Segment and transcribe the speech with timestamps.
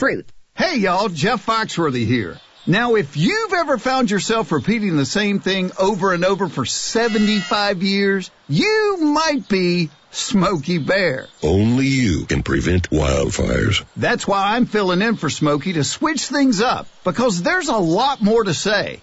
[0.00, 0.32] fruit.
[0.54, 2.40] Hey y'all, Jeff Foxworthy here.
[2.66, 7.82] Now, if you've ever found yourself repeating the same thing over and over for 75
[7.82, 11.26] years, you might be Smokey Bear.
[11.42, 13.84] Only you can prevent wildfires.
[13.94, 18.22] That's why I'm filling in for Smokey to switch things up, because there's a lot
[18.22, 19.02] more to say.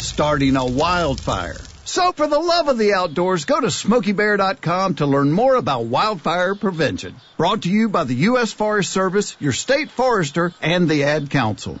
[0.00, 1.60] starting a wildfire.
[1.84, 6.54] So for the love of the outdoors, go to smokeybear.com to learn more about wildfire
[6.54, 7.16] prevention.
[7.38, 8.52] Brought to you by the U.S.
[8.52, 11.80] Forest Service, your state forester, and the Ad Council.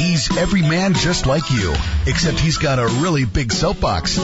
[0.00, 1.72] He's every man just like you,
[2.06, 4.18] except he's got a really big soapbox.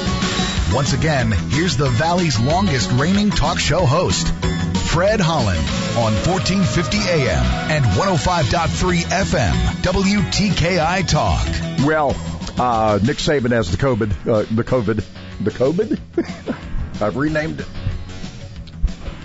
[0.72, 4.26] Once again, here's the Valley's longest reigning talk show host,
[4.92, 5.58] Fred Holland,
[5.96, 11.86] on 1450 AM and 105.3 FM, WTKI Talk.
[11.86, 12.10] Well,
[12.60, 15.02] uh, Nick Saban has the COVID, uh, the COVID,
[15.40, 15.98] the COVID.
[17.02, 17.66] I've renamed it.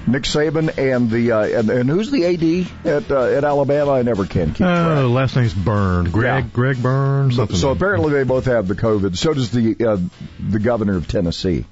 [0.08, 3.92] Nick Saban and the uh, and, and who's the AD at uh, at Alabama?
[3.92, 4.98] I never can keep track.
[4.98, 6.06] Uh, last name's Byrne.
[6.12, 6.50] Greg Yeah.
[6.54, 7.34] Greg Byrne.
[7.34, 9.18] So, so like- apparently they both have the COVID.
[9.18, 9.98] So does the uh,
[10.40, 11.66] the governor of Tennessee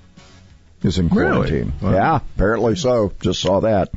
[0.84, 1.32] is in Really?
[1.50, 1.74] quarantine.
[1.82, 1.92] Wow.
[1.92, 3.12] Yeah, apparently so.
[3.22, 3.90] Just saw that.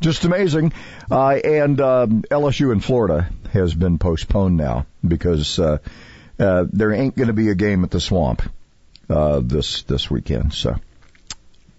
[0.00, 0.72] Just amazing.
[1.10, 5.78] Uh, and um, LSU in Florida has been postponed now because uh,
[6.38, 8.42] uh, there ain't going to be a game at the Swamp
[9.10, 10.52] uh, this this weekend.
[10.54, 10.76] So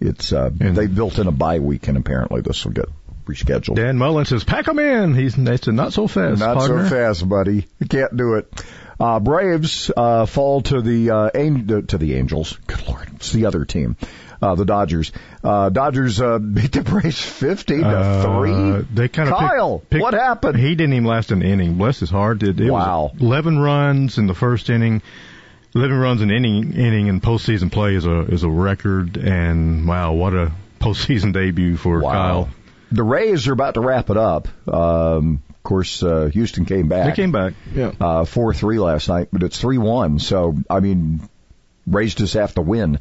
[0.00, 2.86] it's uh, And- they built in a bye week, and apparently this will get
[3.26, 3.76] rescheduled.
[3.76, 6.90] Dan Mullen says, "Pack 'em in." He's they said, "Not so fast, Not partner." so
[6.94, 7.66] fast, buddy.
[7.78, 8.64] You can't do it.
[8.98, 12.58] Uh, Braves uh, fall to the uh, An- to the Angels.
[12.66, 13.96] Good lord, it's the other team,
[14.42, 15.12] uh, the Dodgers.
[15.44, 18.86] Uh, Dodgers uh, beat the Braves fifty to Uh, three.
[18.94, 20.58] They kind of Kyle, what happened?
[20.58, 21.74] He didn't even last an inning.
[21.74, 22.42] Bless his heart.
[22.42, 23.10] It, it Wow.
[23.14, 25.02] was 11 runs in the first inning.
[25.74, 29.16] 11 runs in inning inning in postseason play is a is a record.
[29.16, 32.10] And wow, what a postseason debut for Wow.
[32.12, 32.48] Kyle.
[32.92, 34.48] The Rays are about to wrap it up.
[34.66, 37.14] Um, of course, uh, Houston came back.
[37.14, 37.52] They came back.
[37.72, 37.92] Yeah.
[38.00, 40.18] uh, four three last night, but it's three one.
[40.18, 41.20] So I mean,
[41.86, 42.98] Rays just have to win.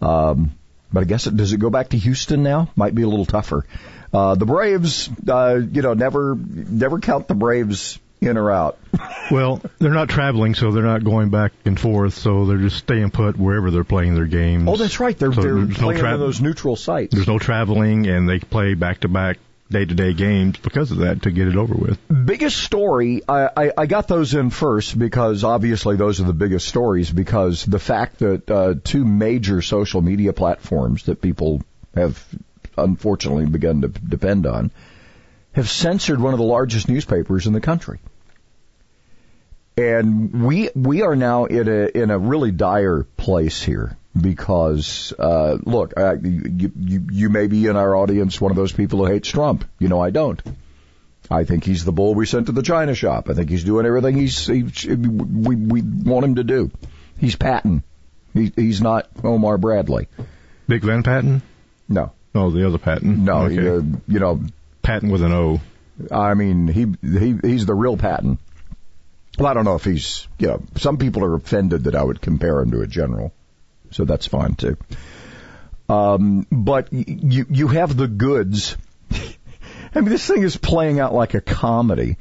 [0.00, 0.52] Um,
[0.92, 2.70] but I guess it does it go back to Houston now?
[2.76, 3.64] Might be a little tougher.
[4.12, 8.78] Uh, the Braves, uh, you know, never never count the Braves in or out.
[9.30, 12.14] Well, they're not traveling, so they're not going back and forth.
[12.14, 14.64] So they're just staying put wherever they're playing their games.
[14.68, 15.16] Oh, that's right.
[15.16, 17.14] They're So they're there's no playing tra- in those neutral sites.
[17.14, 19.38] There's no traveling, and they play back to back,
[19.70, 21.98] day to day games because of that to get it over with.
[22.08, 26.66] biggest story I, I, I got those in first because obviously those are the biggest
[26.68, 31.62] stories because the fact that uh, two major social media platforms that people
[31.94, 32.22] have
[32.76, 34.70] unfortunately begun to depend on
[35.52, 37.98] have censored one of the largest newspapers in the country.
[39.76, 45.58] And we we are now in a in a really dire place here because uh,
[45.64, 49.12] look, uh, you, you you may be in our audience one of those people who
[49.12, 49.64] hates Trump.
[49.78, 50.40] You know I don't.
[51.30, 53.30] I think he's the bull we sent to the China shop.
[53.30, 56.70] I think he's doing everything he's he, we we want him to do.
[57.18, 57.84] He's Patton.
[58.34, 60.08] He, he's not Omar Bradley.
[60.68, 61.42] Dick Van Patten.
[61.88, 63.24] No, Oh, the other Patton.
[63.24, 63.42] no.
[63.42, 63.68] Okay.
[63.68, 64.40] Uh, you know,
[64.82, 65.60] Patton with an O.
[66.10, 68.38] I mean, he he he's the real Patton.
[69.38, 70.62] Well, I don't know if he's you know.
[70.76, 73.32] Some people are offended that I would compare him to a general,
[73.90, 74.76] so that's fine too.
[75.88, 78.76] Um, but you you have the goods.
[79.10, 82.16] I mean, this thing is playing out like a comedy.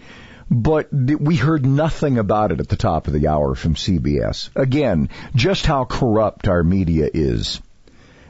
[0.52, 4.50] But we heard nothing about it at the top of the hour from CBS.
[4.56, 7.62] Again, just how corrupt our media is.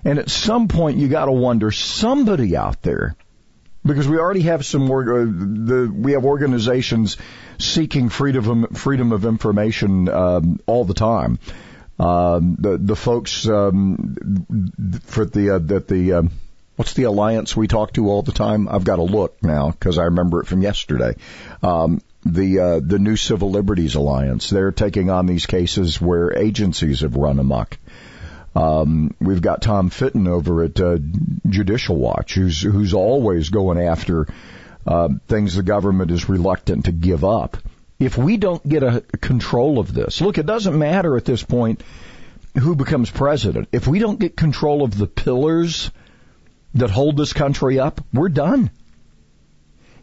[0.04, 3.16] And at some point, you got to wonder somebody out there,
[3.86, 4.92] because we already have some.
[4.92, 7.18] Uh, the we have organizations
[7.58, 11.40] seeking freedom of, freedom of information um, all the time.
[12.00, 14.16] Um, the the folks um,
[15.06, 16.32] for the uh, that the um,
[16.78, 18.70] what's the alliance we talk to all the time?
[18.70, 21.16] I've got to look now because I remember it from yesterday.
[21.62, 24.50] Um, the uh, the New Civil Liberties Alliance.
[24.50, 27.78] They're taking on these cases where agencies have run amok.
[28.56, 30.98] Um, we've got Tom Fitton over at uh,
[31.48, 34.28] Judicial Watch, who's who's always going after
[34.88, 37.58] uh, things the government is reluctant to give up.
[38.00, 41.84] If we don't get a control of this, look, it doesn't matter at this point
[42.58, 43.68] who becomes president.
[43.72, 45.92] If we don't get control of the pillars
[46.76, 48.72] that hold this country up, we're done.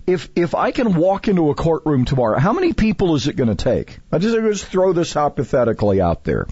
[0.06, 3.48] if if I can walk into a courtroom tomorrow, how many people is it going
[3.48, 3.98] to take?
[4.12, 6.46] I just, I just throw this hypothetically out there.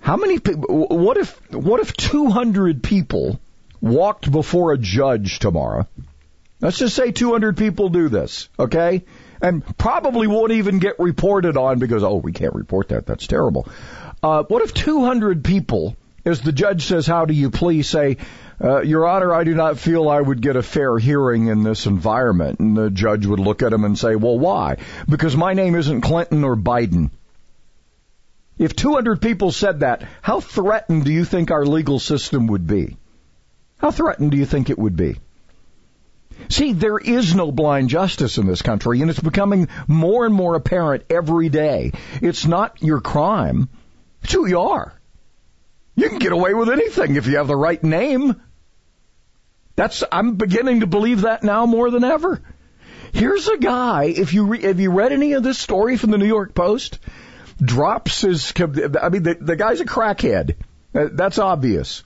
[0.00, 0.36] How many?
[0.36, 3.40] What if what if 200 people
[3.80, 5.86] walked before a judge tomorrow?
[6.60, 9.04] Let's just say 200 people do this, okay?
[9.40, 13.06] And probably won't even get reported on because oh, we can't report that.
[13.06, 13.68] That's terrible.
[14.22, 18.16] Uh, what if 200 people, as the judge says, "How do you please?" say,
[18.62, 21.86] uh, Your Honor, I do not feel I would get a fair hearing in this
[21.86, 22.58] environment.
[22.58, 24.78] And the judge would look at him and say, well, why?
[25.08, 27.10] Because my name isn't Clinton or Biden.
[28.58, 32.96] If 200 people said that, how threatened do you think our legal system would be?
[33.78, 35.18] How threatened do you think it would be?
[36.48, 40.54] See, there is no blind justice in this country, and it's becoming more and more
[40.54, 41.92] apparent every day.
[42.22, 43.68] It's not your crime,
[44.22, 44.94] it's who you are.
[45.96, 48.40] You can get away with anything if you have the right name.
[49.74, 52.40] That's I'm beginning to believe that now more than ever.
[53.12, 54.04] Here's a guy.
[54.04, 56.98] If you re, have you read any of this story from the New York Post?
[57.60, 58.52] Drops his.
[58.56, 60.54] I mean, the, the guy's a crackhead.
[60.94, 62.04] Uh, that's obvious.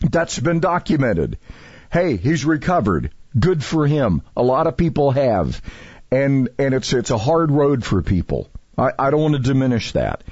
[0.00, 1.38] That's been documented.
[1.92, 3.12] Hey, he's recovered.
[3.38, 4.22] Good for him.
[4.36, 5.60] A lot of people have,
[6.10, 8.48] and and it's it's a hard road for people.
[8.78, 10.22] I, I don't want to diminish that.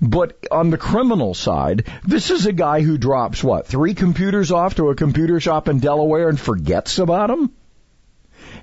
[0.00, 4.76] But on the criminal side, this is a guy who drops what, three computers off
[4.76, 7.50] to a computer shop in Delaware and forgets about them?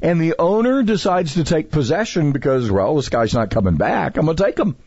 [0.02, 4.18] And the owner decides to take possession because, well, this guy's not coming back.
[4.18, 4.78] I'm going to take him.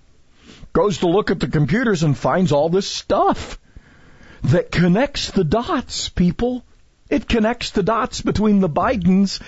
[0.72, 3.58] Goes to look at the computers and finds all this stuff
[4.44, 6.64] that connects the dots, people.
[7.10, 9.40] It connects the dots between the Bidens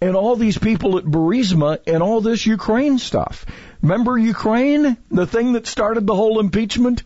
[0.00, 3.44] and all these people at Burisma and all this Ukraine stuff.
[3.82, 4.96] Remember Ukraine?
[5.10, 7.02] The thing that started the whole impeachment?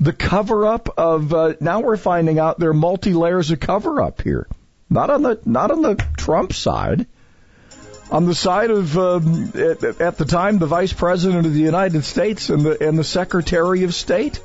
[0.00, 4.00] The cover up of, uh, now we're finding out there are multi layers of cover
[4.00, 4.46] up here.
[4.88, 7.06] Not on the, not on the Trump side.
[8.10, 12.04] On the side of, um, at, at the time, the Vice President of the United
[12.04, 14.40] States and the, and the Secretary of State.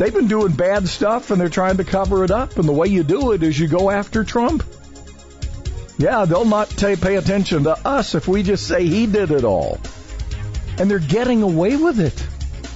[0.00, 2.56] They've been doing bad stuff and they're trying to cover it up.
[2.56, 4.64] And the way you do it is you go after Trump.
[5.98, 9.78] Yeah, they'll not pay attention to us if we just say he did it all.
[10.78, 12.16] And they're getting away with it.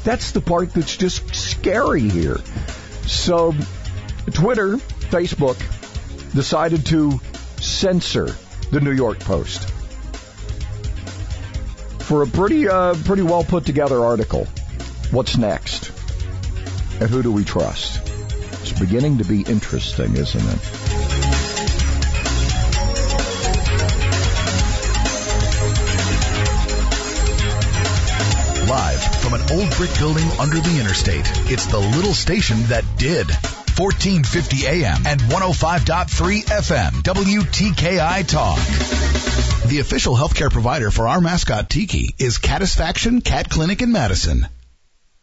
[0.05, 2.41] That's the part that's just scary here.
[3.07, 3.55] So,
[4.35, 4.77] Twitter,
[5.09, 5.57] Facebook
[6.35, 7.19] decided to
[7.59, 8.37] censor
[8.71, 9.71] the New York Post
[12.01, 14.45] for a pretty, uh, pretty well put together article.
[15.11, 15.91] What's next?
[17.05, 18.01] And who do we trust?
[18.63, 20.59] It's beginning to be interesting, isn't it?
[28.67, 33.29] Live from an old brick building under the interstate, it's the little station that did.
[33.29, 39.69] 1450 AM and 105.3 FM, WTKI Talk.
[39.69, 44.49] The official healthcare provider for our mascot Tiki is Catisfaction Cat Clinic in Madison.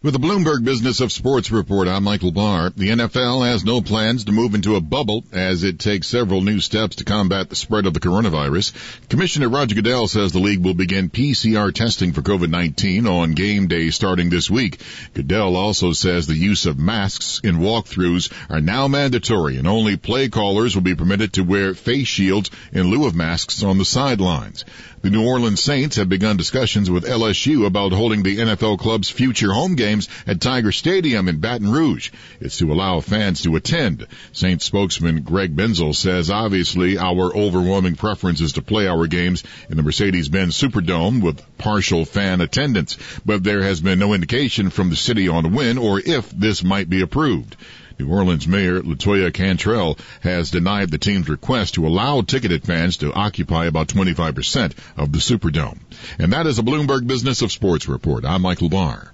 [0.04, 2.72] With the Bloomberg Business of Sports report, I'm Michael Barr.
[2.76, 6.60] The NFL has no plans to move into a bubble as it takes several new
[6.60, 8.74] steps to combat the spread of the coronavirus.
[9.10, 13.92] Commissioner Roger Goodell says the league will begin PCR testing for COVID-19 on game day
[13.92, 14.82] starting this week.
[15.14, 20.30] Goodell also says the use of masks in walkthroughs are now mandatory and only play
[20.30, 24.66] callers will be permitted to wear face shields in lieu of masks on the sidelines.
[25.04, 29.52] The New Orleans Saints have begun discussions with LSU about holding the NFL club's future
[29.52, 32.12] home games at Tiger Stadium in Baton Rouge.
[32.40, 34.08] It's to allow fans to attend.
[34.32, 39.76] Saints spokesman Greg Bensel says obviously our overwhelming preference is to play our games in
[39.76, 44.96] the Mercedes-Benz Superdome with partial fan attendance, but there has been no indication from the
[44.96, 47.58] city on when or if this might be approved.
[48.00, 53.14] New Orleans Mayor Latoya Cantrell has denied the team's request to allow ticketed fans to
[53.14, 55.80] occupy about 25% of the Superdome.
[56.18, 58.26] And that is a Bloomberg Business of Sports report.
[58.26, 59.14] I'm Michael Barr.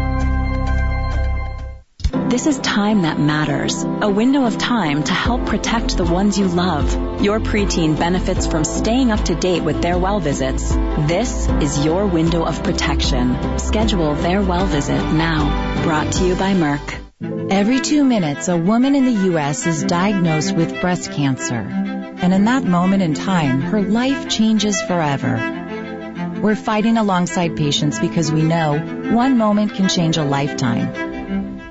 [2.11, 3.83] This is time that matters.
[3.83, 7.21] A window of time to help protect the ones you love.
[7.21, 10.71] Your preteen benefits from staying up to date with their well visits.
[11.07, 13.57] This is your window of protection.
[13.59, 15.83] Schedule their well visit now.
[15.83, 16.97] Brought to you by Merck.
[17.49, 19.65] Every two minutes, a woman in the U.S.
[19.65, 21.55] is diagnosed with breast cancer.
[21.55, 26.39] And in that moment in time, her life changes forever.
[26.41, 28.79] We're fighting alongside patients because we know
[29.13, 31.10] one moment can change a lifetime.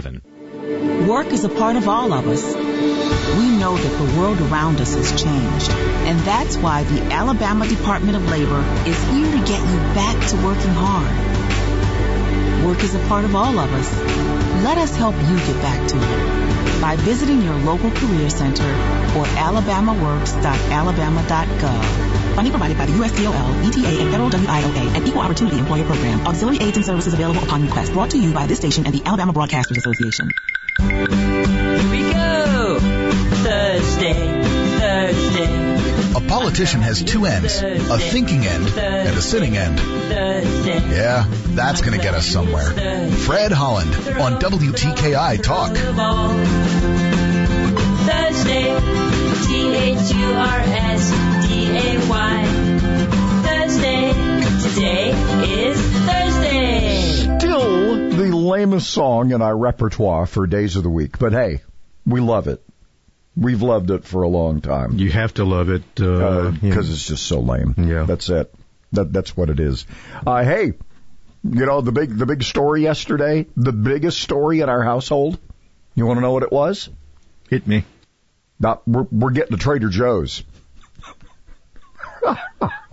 [0.00, 1.08] 1-800-211-6137.
[1.08, 2.44] Work is a part of all of us.
[2.54, 8.16] We know that the world around us has changed, and that's why the Alabama Department
[8.16, 11.10] of Labor is here to get you back to working hard.
[12.64, 13.92] Work is a part of all of us.
[14.64, 18.64] Let us help you get back to it by visiting your local career center
[19.16, 22.23] or alabamaworks.alabama.gov.
[22.34, 26.26] Funding provided by the USDOL, ETA, and Federal WIOA and Equal Opportunity Employer Program.
[26.26, 27.92] Auxiliary aids and services available upon request.
[27.92, 30.30] Brought to you by this station and the Alabama Broadcasters Association.
[30.80, 32.80] Here we go.
[33.44, 34.42] Thursday,
[34.78, 35.74] Thursday.
[36.16, 39.78] A politician has two ends, a thinking end and a sitting end.
[40.10, 42.70] Yeah, that's going to get us somewhere.
[43.10, 45.76] Fred Holland on WTKI Talk.
[48.06, 48.74] Thursday,
[51.74, 52.44] T-H-U-R-S-D-A-Y.
[53.42, 54.12] Thursday,
[54.62, 55.10] today
[55.62, 55.76] is
[56.06, 57.38] Thursday.
[57.38, 61.62] Still the lamest song in our repertoire for days of the week, but hey,
[62.06, 62.62] we love it.
[63.36, 64.98] We've loved it for a long time.
[64.98, 67.74] You have to love it because uh, uh, it's just so lame.
[67.76, 68.54] Yeah, that's it.
[68.92, 69.84] That that's what it is.
[70.24, 70.74] Uh, hey,
[71.42, 75.40] you know the big the big story yesterday, the biggest story in our household.
[75.96, 76.88] You want to know what it was?
[77.50, 77.84] Hit me.
[78.60, 80.44] Not we're we're getting to Trader Joe's.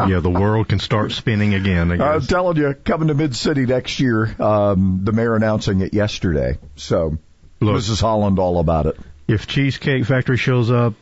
[0.08, 2.02] Yeah, the world can start spinning again.
[2.02, 4.36] I am telling you, coming to Mid City next year.
[4.42, 6.58] Um, the mayor announcing it yesterday.
[6.76, 7.18] So,
[7.60, 8.02] Look, Mrs.
[8.02, 8.98] Holland all about it.
[9.28, 10.94] If Cheesecake Factory shows up,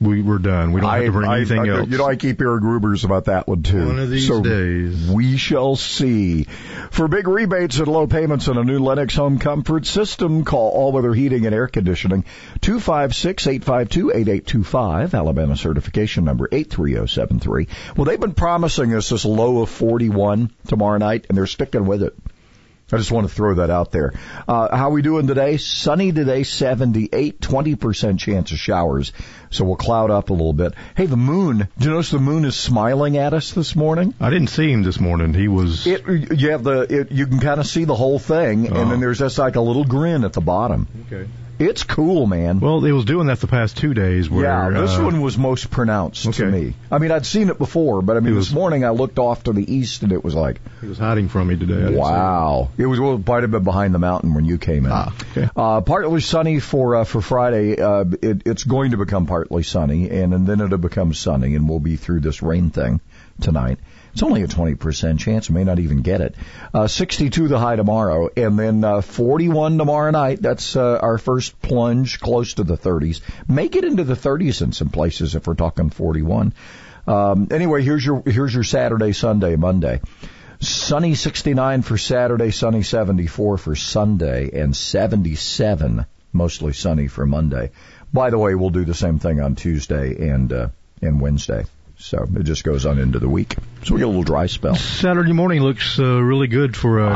[0.00, 0.72] we we're done.
[0.72, 1.88] We don't have to bring I, anything I, else.
[1.88, 3.84] You know, I keep hearing rumors about that one too.
[3.84, 6.44] One of these so days, we shall see.
[6.90, 10.92] For big rebates and low payments on a new Lennox home comfort system, call All
[10.92, 12.24] Weather Heating and Air Conditioning
[12.60, 15.14] two five six eight five two eight eight two five.
[15.14, 17.66] Alabama certification number eight three zero seven three.
[17.96, 21.86] Well, they've been promising us this low of forty one tomorrow night, and they're sticking
[21.86, 22.14] with it.
[22.90, 24.14] I just want to throw that out there.
[24.46, 25.58] Uh, how we doing today?
[25.58, 29.12] Sunny today, 78, 20% chance of showers.
[29.50, 30.72] So we'll cloud up a little bit.
[30.96, 31.68] Hey, the moon.
[31.78, 34.14] do you notice the moon is smiling at us this morning?
[34.20, 35.34] I didn't see him this morning.
[35.34, 35.86] He was.
[35.86, 36.06] It,
[36.38, 38.74] you have the, it, you can kind of see the whole thing, Oh.
[38.80, 40.86] and then there's just like a little grin at the bottom.
[41.06, 41.28] Okay.
[41.58, 42.60] It's cool, man.
[42.60, 44.30] Well, it was doing that the past two days.
[44.30, 46.74] Where, yeah, this uh, one was most pronounced to me.
[46.90, 49.44] I mean, I'd seen it before, but I mean, It this morning I looked off
[49.44, 51.94] to the east and it was like, it was hiding from me today.
[51.94, 52.70] Wow.
[52.76, 54.92] It was well, might have been behind the mountain when you came in.
[54.92, 55.48] Ah, okay.
[55.56, 57.80] uh, partly sunny for uh, for Friday.
[57.80, 61.68] Uh, it, it's going to become partly sunny, and, and then it'll become sunny, and
[61.68, 63.00] we'll be through this rain thing
[63.40, 63.78] tonight.
[64.12, 65.50] It's only a 20% chance.
[65.50, 66.34] May not even get it.
[66.72, 70.40] Uh, 62 the high tomorrow, and then uh, 41 tomorrow night.
[70.40, 73.20] That's uh, our first plunge close to the 30s.
[73.48, 76.54] Make it into the 30s in some places if we're talking 41.
[77.06, 80.00] Um, anyway, here's your here's your Saturday, Sunday, Monday.
[80.60, 87.70] Sunny 69 for Saturday, sunny 74 for Sunday, and 77 mostly sunny for Monday.
[88.12, 90.68] By the way, we'll do the same thing on Tuesday and uh,
[91.02, 91.64] and Wednesday.
[92.00, 93.56] So it just goes on into the week.
[93.84, 94.76] So we get a little dry spell.
[94.76, 97.06] Saturday morning looks uh, really good for a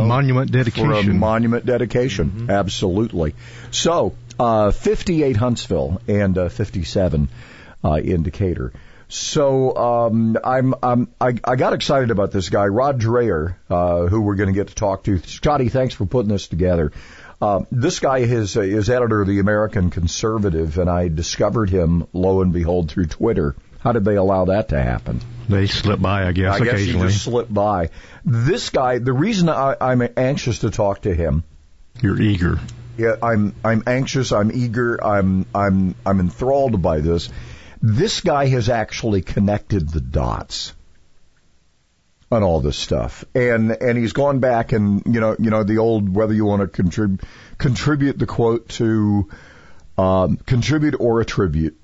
[0.00, 0.90] uh, monument dedication.
[1.04, 2.50] For a monument dedication, Mm-hmm.
[2.50, 3.34] absolutely.
[3.72, 7.28] So, uh, 58 Huntsville and uh, 57
[7.84, 8.72] uh, in Decatur.
[9.08, 14.20] So um, I'm, I'm I, I got excited about this guy, Rod Dreher, uh, who
[14.20, 15.18] we're going to get to talk to.
[15.18, 16.92] Scotty, thanks for putting this together.
[17.40, 22.06] Uh, this guy is uh, is editor of the American Conservative, and I discovered him,
[22.12, 23.56] lo and behold, through Twitter.
[23.88, 25.22] How did they allow that to happen?
[25.48, 27.06] They slip by, I guess, I guess occasionally.
[27.08, 27.88] just slipped by.
[28.22, 31.42] This guy, the reason I, I'm anxious to talk to him,
[32.02, 32.60] You're eager.
[32.98, 37.30] yeah, I'm I'm anxious, I'm eager, I'm I'm I'm enthralled by this.
[37.80, 40.74] This guy has actually connected the dots.
[42.30, 43.24] on all this stuff.
[43.34, 46.60] And and he's gone back and you know you know the old whether you want
[46.60, 47.22] to contribute
[47.56, 49.30] contribute the quote to
[49.96, 51.80] um, contribute or attribute.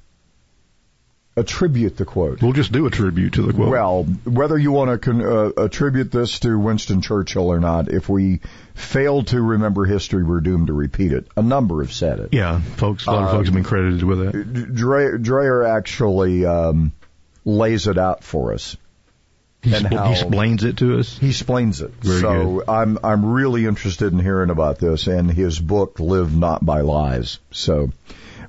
[1.36, 2.40] Attribute the quote.
[2.40, 3.68] We'll just do a tribute to the quote.
[3.68, 8.08] Well, whether you want to con- uh, attribute this to Winston Churchill or not, if
[8.08, 8.40] we
[8.74, 11.26] fail to remember history, we're doomed to repeat it.
[11.36, 12.28] A number have said it.
[12.32, 14.52] yeah, folks, a lot of folks have been credited with it.
[14.74, 16.92] Dreher, Dreher actually um,
[17.44, 18.76] lays it out for us.
[19.60, 21.18] He, and spl- how- he explains it to us.
[21.18, 21.90] He explains it.
[22.00, 26.64] Very so I'm I'm really interested in hearing about this and his book Live Not
[26.64, 27.38] by Lies.
[27.50, 27.90] So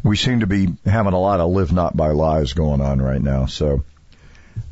[0.06, 3.22] we seem to be having a lot of live not by lies going on right
[3.22, 3.48] now.
[3.48, 3.84] So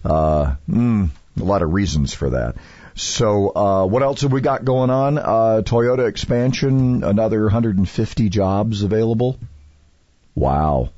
[0.05, 1.09] uh mm,
[1.39, 2.55] a lot of reasons for that.
[2.95, 5.17] So uh what else have we got going on?
[5.17, 9.39] Uh Toyota expansion, another 150 jobs available.
[10.35, 10.91] Wow.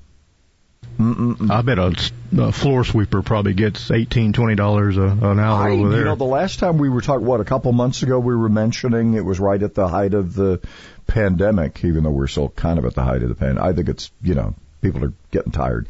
[0.97, 1.51] Mm-mm-mm.
[1.51, 5.99] I bet a floor sweeper probably gets eighteen, twenty dollars an hour I, over there.
[5.99, 8.49] You know, the last time we were talking, what, a couple months ago, we were
[8.49, 10.61] mentioning it was right at the height of the
[11.07, 13.63] pandemic, even though we're still kind of at the height of the pandemic.
[13.63, 15.87] I think it's, you know, people are getting tired.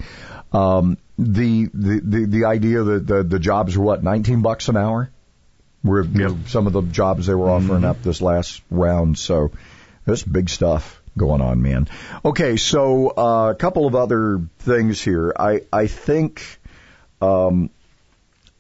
[0.52, 4.78] Um, the, the, the, the idea that the, the jobs were what, 19 bucks an
[4.78, 5.12] hour?
[5.84, 7.86] Were were some of the jobs they were offering Mm-hmm.
[7.86, 9.20] up this last round.
[9.20, 9.52] So
[10.04, 11.88] that's big stuff going on, man.
[12.24, 15.34] Okay, so uh, a couple of other things here.
[15.38, 16.60] I I think
[17.22, 17.69] um,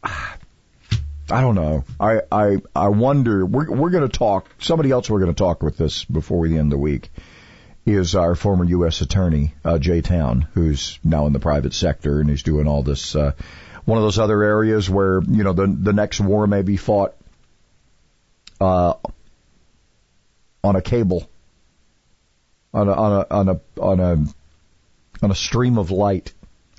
[0.03, 1.83] I don't know.
[1.99, 3.45] I I I wonder.
[3.45, 4.47] We're we're going to talk.
[4.59, 7.09] Somebody else we're going to talk with this before we end the week
[7.85, 9.01] is our former U.S.
[9.01, 13.15] attorney uh, Jay Town, who's now in the private sector and he's doing all this.
[13.15, 13.33] Uh,
[13.85, 17.15] one of those other areas where you know the the next war may be fought
[18.59, 18.93] uh,
[20.63, 21.29] on a cable,
[22.75, 26.33] on a on a on a on a on a stream of light.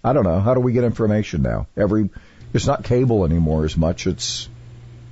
[0.05, 0.39] I don't know.
[0.41, 1.67] How do we get information now?
[1.77, 2.11] Every
[2.53, 4.07] it's not cable anymore as much.
[4.07, 4.49] It's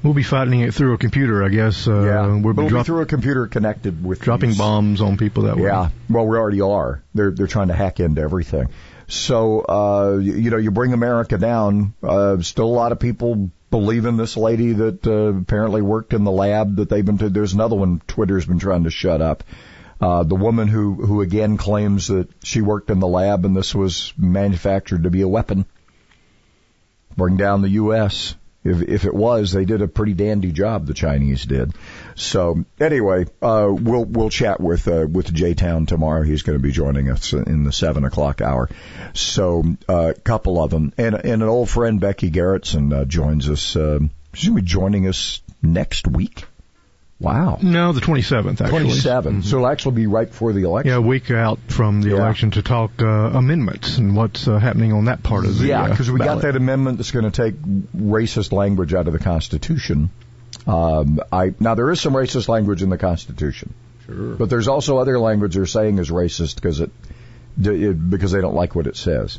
[0.03, 1.89] We'll be fighting it through a computer, I guess.
[1.89, 5.01] Uh, yeah, we'll be it'll drop- be through a computer connected with dropping these- bombs
[5.01, 5.63] on people that way.
[5.63, 7.03] Yeah, well, we already are.
[7.15, 8.69] They're they're trying to hack into everything.
[9.07, 11.95] So uh, you, you know, you bring America down.
[12.03, 16.25] Uh, still, a lot of people believe in this lady that uh, apparently worked in
[16.25, 17.19] the lab that they've been.
[17.19, 18.03] To, there's another one.
[18.07, 19.43] Twitter's been trying to shut up.
[20.05, 23.75] Uh, the woman who who again claims that she worked in the lab and this
[23.75, 25.65] was manufactured to be a weapon.
[27.17, 28.35] Bring down the U.S.
[28.65, 30.85] If, if it was, they did a pretty dandy job.
[30.85, 31.73] The Chinese did.
[32.17, 36.23] So anyway, uh, we'll we'll chat with uh, with Jay Town tomorrow.
[36.23, 38.69] He's going to be joining us in the seven o'clock hour.
[39.15, 43.49] So a uh, couple of them, and and an old friend Becky Gerritson uh, joins
[43.49, 43.69] us.
[43.69, 46.45] She's going to be joining us next week.
[47.21, 47.59] Wow.
[47.63, 48.69] No, the 27th, actually.
[48.69, 49.43] 27.
[49.45, 50.91] So it'll actually be right before the election.
[50.91, 52.17] Yeah, a week out from the Yeah.
[52.17, 55.85] election to talk uh, amendments and what's uh, happening on that part of the Yeah,
[55.85, 57.55] uh, because we got that amendment that's going to take
[57.97, 60.11] racist language out of the Constitution.
[60.67, 63.75] Um, I now there is some racist language in the Constitution,
[64.07, 64.35] Sure.
[64.37, 66.91] but there's also other language they're saying is racist because it,
[67.63, 69.39] it because they don't like what it says.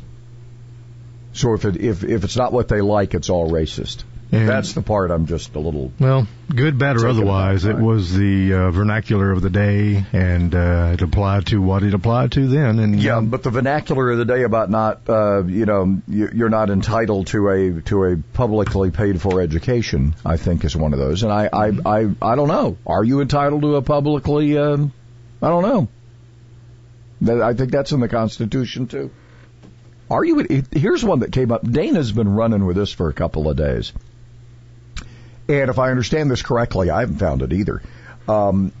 [1.32, 4.04] So if it if if it's not what they like, it's all racist.
[4.32, 5.92] And- That's the part I'm just a little.
[6.00, 10.90] Well, good, bad, or otherwise, it was the uh, vernacular of the day, and uh,
[10.94, 12.80] it applied to what it applied to then.
[12.80, 16.48] And Yeah, but the vernacular of the day about not, uh, you know, you- you're
[16.50, 20.14] not entitled to a to a publicly paid for education.
[20.24, 22.76] I think is one of those, and I I I, I don't know.
[22.84, 24.58] Are you entitled to a publicly?
[24.58, 24.92] Um,
[25.40, 27.42] I don't know.
[27.44, 29.10] I think that's in the Constitution too.
[30.10, 30.64] Are you?
[30.72, 31.68] Here's one that came up.
[31.68, 33.92] Dana's been running with this for a couple of days,
[35.48, 37.82] and if I understand this correctly, I haven't found it either.
[38.28, 38.72] Um,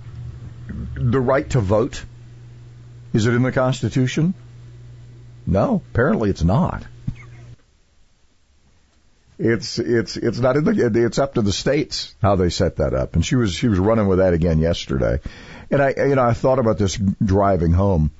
[0.94, 2.04] the right to vote
[3.12, 4.34] is it in the Constitution?
[5.46, 6.84] No, apparently it's not.
[9.38, 12.94] It's it's it's not in the it's up to the states how they set that
[12.94, 13.14] up.
[13.14, 15.20] And she was she was running with that again yesterday.
[15.70, 18.10] And I you know I thought about this driving home.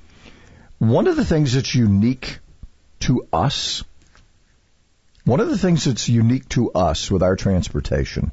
[0.79, 2.39] One of the things that's unique
[3.01, 3.83] to us,
[5.25, 8.31] one of the things that's unique to us with our transportation.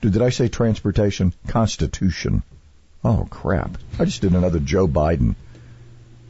[0.00, 1.32] Did I say transportation?
[1.46, 2.42] Constitution.
[3.04, 3.78] Oh crap!
[3.98, 5.34] I just did another Joe Biden.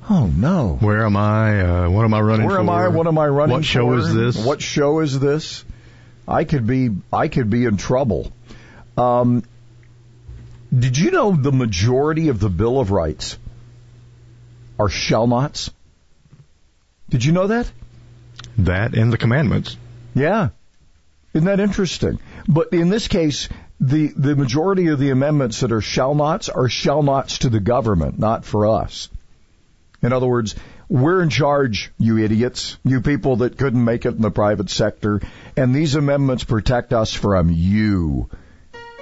[0.08, 0.76] Oh no!
[0.80, 1.60] Where am I?
[1.60, 2.60] Uh, what am I running Where for?
[2.60, 2.88] am I?
[2.88, 3.98] What am I running What show for?
[3.98, 4.44] is this?
[4.44, 5.64] What show is this?
[6.26, 8.32] I could be I could be in trouble.
[8.96, 9.44] Um,
[10.76, 13.38] did you know the majority of the Bill of Rights
[14.78, 15.70] are shall nots?
[17.08, 17.70] Did you know that?
[18.58, 19.76] That and the commandments.
[20.14, 20.48] Yeah.
[21.32, 22.18] Isn't that interesting?
[22.46, 23.48] But in this case,
[23.80, 27.60] the, the majority of the amendments that are shall nots are shall nots to the
[27.60, 29.08] government, not for us.
[30.02, 30.54] In other words,
[30.88, 35.20] We're in charge, you idiots, you people that couldn't make it in the private sector,
[35.56, 38.28] and these amendments protect us from you.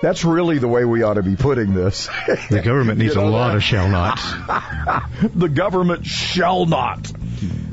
[0.03, 2.09] That's really the way we ought to be putting this.
[2.51, 3.59] The government needs You know a lot that?
[3.59, 4.23] of shall nots.
[5.35, 7.11] the government shall not.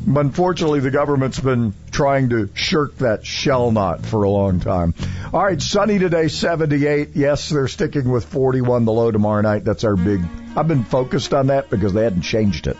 [0.07, 4.93] Unfortunately, the government's been trying to shirk that shall not for a long time.
[5.33, 7.09] All right, sunny today, 78.
[7.15, 9.65] Yes, they're sticking with 41 the low tomorrow night.
[9.65, 10.21] That's our big.
[10.55, 12.77] I've been focused on that because they hadn't changed it.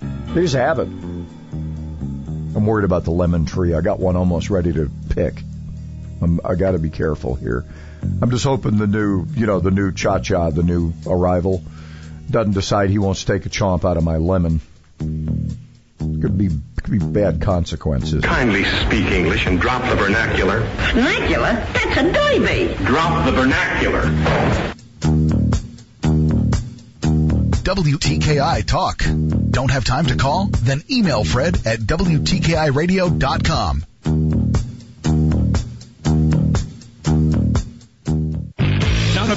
[0.00, 1.28] They just haven't.
[2.56, 3.74] I'm worried about the lemon tree.
[3.74, 5.40] I got one almost ready to pick.
[6.20, 7.64] I'm, I got to be careful here.
[8.02, 11.62] I'm just hoping the new, you know, the new cha cha, the new arrival,
[12.30, 14.60] doesn't decide he wants to take a chomp out of my lemon.
[14.98, 16.50] Could be
[16.82, 18.22] could be bad consequences.
[18.22, 20.58] Kindly speak English and drop the vernacular.
[20.60, 21.52] Vernacular?
[21.72, 22.74] That's a baby.
[22.84, 24.02] Drop the vernacular.
[27.62, 29.04] WTKI Talk.
[29.50, 30.46] Don't have time to call?
[30.46, 34.41] Then email Fred at WTKIRadio.com.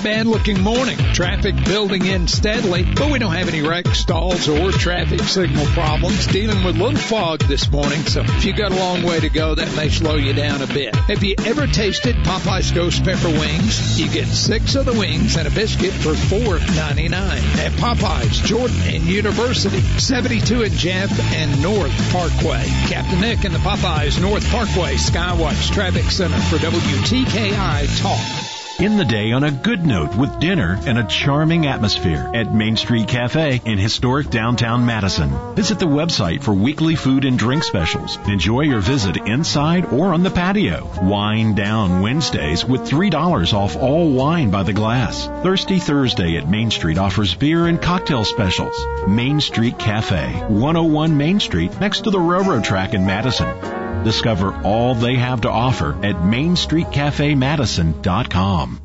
[0.05, 0.95] bad looking morning.
[1.13, 6.27] Traffic building in steadily, but we don't have any wreck stalls or traffic signal problems.
[6.27, 9.29] Dealing with a little fog this morning, so if you got a long way to
[9.29, 10.95] go, that may slow you down a bit.
[10.95, 13.99] Have you ever tasted Popeye's Ghost Pepper Wings?
[13.99, 18.41] You get six of the wings and a biscuit for four ninety nine at Popeye's,
[18.41, 22.63] Jordan and University, 72 at Jeff and North Parkway.
[22.89, 28.54] Captain Nick and the Popeyes North Parkway Skywatch Traffic Center for WTKI Talk.
[28.77, 32.75] In the day on a good note with dinner and a charming atmosphere at Main
[32.75, 35.55] Street Cafe in historic downtown Madison.
[35.55, 38.17] Visit the website for weekly food and drink specials.
[38.27, 40.91] Enjoy your visit inside or on the patio.
[41.01, 45.25] Wine down Wednesdays with $3 off all wine by the glass.
[45.25, 48.75] Thirsty Thursday at Main Street offers beer and cocktail specials.
[49.07, 53.84] Main Street Cafe, 101 Main Street next to the railroad track in Madison.
[54.05, 58.84] Discover all they have to offer at MainStreetCafeMadison.com.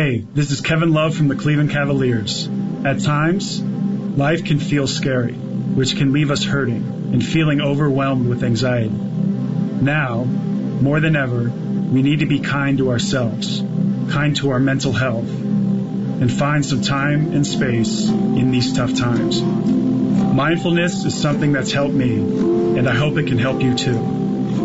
[0.00, 2.48] Hey, this is Kevin Love from the Cleveland Cavaliers.
[2.86, 8.42] At times, life can feel scary, which can leave us hurting and feeling overwhelmed with
[8.42, 8.88] anxiety.
[8.88, 13.62] Now, more than ever, we need to be kind to ourselves,
[14.10, 19.42] kind to our mental health, and find some time and space in these tough times.
[19.42, 24.19] Mindfulness is something that's helped me, and I hope it can help you too.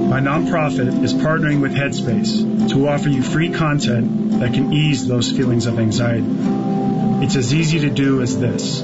[0.07, 5.31] My nonprofit is partnering with Headspace to offer you free content that can ease those
[5.31, 6.27] feelings of anxiety.
[7.25, 8.81] It's as easy to do as this.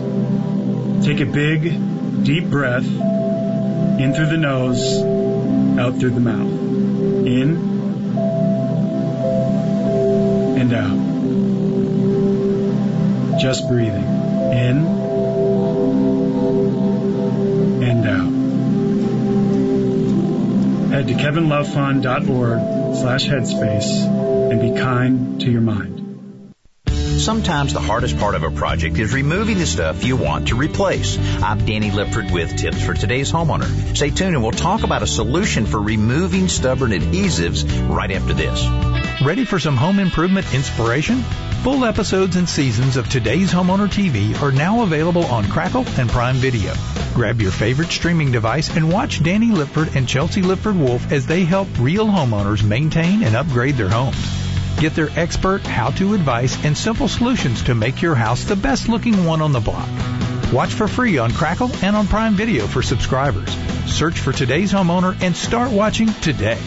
[1.06, 5.02] Take a big, deep breath in through the nose,
[5.80, 6.52] out through the mouth.
[7.28, 7.58] In
[10.60, 10.98] and out.
[13.40, 14.04] Just breathing.
[14.04, 15.01] In
[20.92, 26.02] Head to kevinlovefund.org slash headspace and be kind to your mind.
[26.88, 31.18] Sometimes the hardest part of a project is removing the stuff you want to replace.
[31.42, 33.96] I'm Danny Lipford with tips for today's homeowner.
[33.96, 38.62] Stay tuned and we'll talk about a solution for removing stubborn adhesives right after this.
[39.26, 41.24] Ready for some home improvement inspiration?
[41.64, 46.38] Full episodes and seasons of today's Homeowner TV are now available on Crackle and Prime
[46.38, 46.74] Video.
[47.14, 51.44] Grab your favorite streaming device and watch Danny Lipford and Chelsea Lipford Wolf as they
[51.44, 54.18] help real homeowners maintain and upgrade their homes.
[54.80, 59.26] Get their expert how-to advice and simple solutions to make your house the best looking
[59.26, 59.88] one on the block.
[60.52, 63.56] Watch for free on Crackle and on Prime Video for subscribers.
[63.86, 66.58] Search for today's homeowner and start watching today.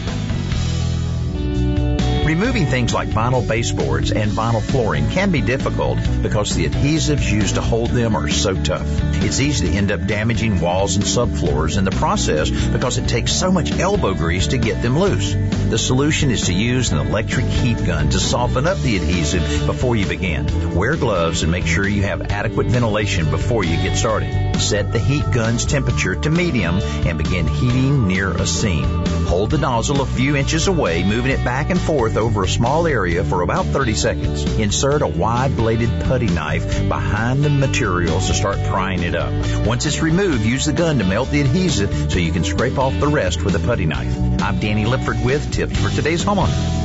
[2.25, 7.53] Removing things like vinyl baseboards and vinyl flooring can be difficult because the adhesives used
[7.53, 8.87] to hold them are so tough.
[9.23, 13.31] It's easy to end up damaging walls and subfloors in the process because it takes
[13.31, 15.35] so much elbow grease to get them loose.
[15.69, 19.95] The solution is to use an electric heat gun to soften up the adhesive before
[19.95, 20.73] you begin.
[20.73, 24.44] Wear gloves and make sure you have adequate ventilation before you get started.
[24.59, 29.05] Set the heat gun's temperature to medium and begin heating near a seam.
[29.25, 32.87] Hold the nozzle a few inches away, moving it back and forth over a small
[32.87, 34.43] area for about 30 seconds.
[34.57, 39.33] Insert a wide bladed putty knife behind the materials to start prying it up.
[39.65, 42.97] Once it's removed, use the gun to melt the adhesive so you can scrape off
[42.99, 44.15] the rest with a putty knife.
[44.41, 46.84] I'm Danny Lipford with tips for today's homeowner.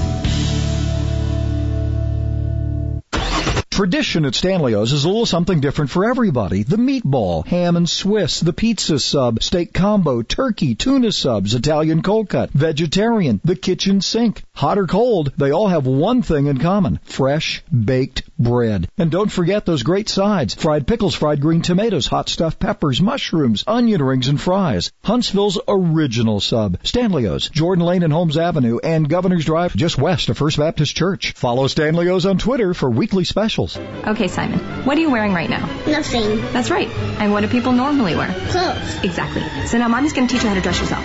[3.80, 6.64] Tradition at Stanley's is a little something different for everybody.
[6.64, 12.28] The meatball, ham and Swiss, the pizza sub, steak combo, turkey, tuna subs, Italian cold
[12.28, 14.42] cut, vegetarian, the kitchen sink.
[14.54, 17.00] Hot or cold, they all have one thing in common.
[17.04, 18.86] Fresh, baked bread.
[18.98, 20.54] And don't forget those great sides.
[20.54, 24.92] Fried pickles, fried green tomatoes, hot stuffed peppers, mushrooms, onion rings, and fries.
[25.04, 26.76] Huntsville's original sub.
[26.82, 31.32] Stanley's, Jordan Lane and Holmes Avenue, and Governor's Drive just west of First Baptist Church.
[31.32, 33.69] Follow Stanley's on Twitter for weekly specials.
[33.76, 35.66] Okay, Simon, what are you wearing right now?
[35.86, 36.40] Nothing.
[36.52, 36.88] That's right.
[36.88, 38.32] And what do people normally wear?
[38.48, 39.04] Clothes.
[39.04, 39.42] Exactly.
[39.66, 41.04] So now mommy's going to teach you how to dress yourself.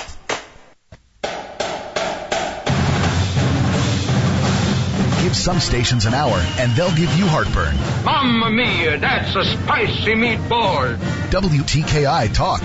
[5.31, 7.77] Give some stations an hour, and they'll give you heartburn.
[8.03, 10.97] Mamma mia, that's a spicy meatball.
[11.29, 12.61] WTKI Talk.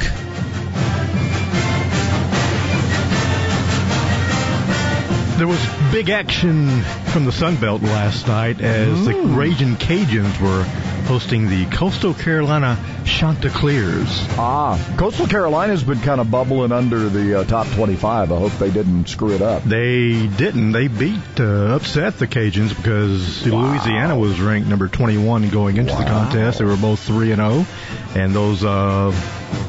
[5.38, 9.36] There was big action from the Sun Belt last night as the mm.
[9.36, 10.64] Raging Cajuns were
[11.06, 14.08] hosting the Coastal Carolina Chanticleers.
[14.38, 18.32] Ah, Coastal Carolina's been kind of bubbling under the uh, top 25.
[18.32, 19.62] I hope they didn't screw it up.
[19.64, 20.72] They didn't.
[20.72, 26.04] They beat, uh, upset the Cajuns because Louisiana was ranked number 21 going into the
[26.04, 26.58] contest.
[26.58, 27.66] They were both 3 and 0,
[28.14, 29.12] and those uh,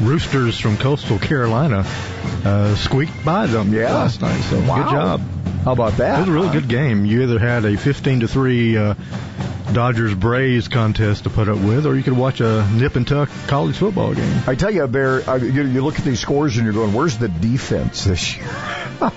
[0.02, 1.86] Roosters from Coastal Carolina
[2.45, 3.93] uh, squeaked by them Yeah.
[3.93, 4.39] last night.
[4.41, 4.76] So Wow.
[4.84, 5.21] good job.
[5.63, 6.15] How about that?
[6.17, 7.06] It was a really good game.
[7.06, 8.93] You either had a 15 to 3 uh,
[9.73, 13.30] Dodgers Braves contest to put up with, or you could watch a nip and tuck
[13.47, 14.41] college football game.
[14.47, 17.17] I tell you, Bear, I, you, you look at these scores and you're going, where's
[17.17, 18.47] the defense this year?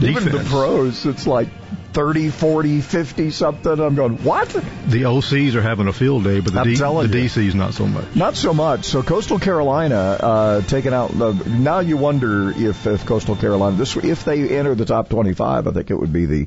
[0.00, 1.48] Even the pros, it's like
[1.92, 3.80] 30, 40, 50 something.
[3.80, 4.48] I'm going, what?
[4.48, 6.84] The OCs are having a field day, but the, D- the.
[6.84, 8.14] DCs not so much.
[8.14, 8.84] Not so much.
[8.84, 11.10] So Coastal Carolina uh, taking out.
[11.10, 15.66] The, now you wonder if, if Coastal Carolina, this if they enter the top 25,
[15.66, 16.46] I think it would be the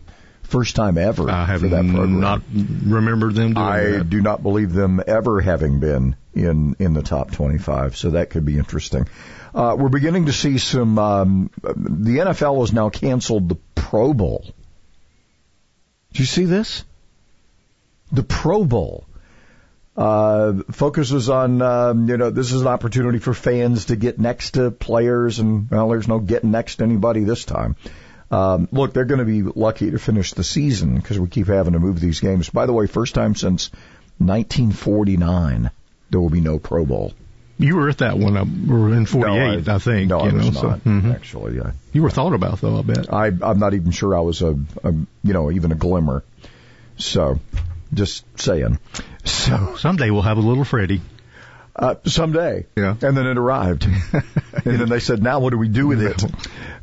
[0.52, 2.20] first time ever I have for that program.
[2.20, 4.10] not remembered them doing I that.
[4.10, 8.46] do not believe them ever having been in in the top 25, so that could
[8.46, 9.08] be interesting.
[9.54, 10.98] Uh, we're beginning to see some.
[11.00, 14.46] Um, the NFL has now canceled the Pro Bowl.
[16.14, 16.84] Do you see this?
[18.12, 19.06] The Pro Bowl
[19.96, 24.52] uh, focuses on um, you know this is an opportunity for fans to get next
[24.52, 27.76] to players, and well, there's no getting next to anybody this time.
[28.32, 31.74] Um, look, they're going to be lucky to finish the season because we keep having
[31.74, 32.50] to move these games.
[32.50, 33.70] By the way, first time since
[34.20, 35.70] 1949
[36.10, 37.13] there will be no Pro Bowl.
[37.58, 40.10] You were at that one, uh, in 48, No, I, think.
[40.10, 41.13] No, you I was know, so- not mhm.
[41.13, 41.62] actually.
[41.62, 43.13] I, You were thought about, though, I bet.
[43.13, 44.91] I, I'm not even sure I was a, a,
[45.24, 46.24] you know, even a glimmer.
[46.98, 47.39] So,
[47.94, 48.80] just saying.
[49.24, 51.02] So Someday we'll have a little Freddie.
[51.82, 52.67] Uh, someday.
[52.78, 52.96] Yeah.
[53.02, 53.84] And then it arrived.
[54.13, 56.24] and then they said, now what do we do with it?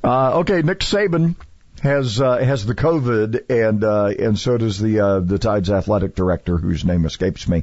[0.03, 1.37] Uh, okay, Nick Saban
[1.83, 6.15] has uh, has the COVID, and uh, and so does the uh, the Tides athletic
[6.15, 7.63] director, whose name escapes me.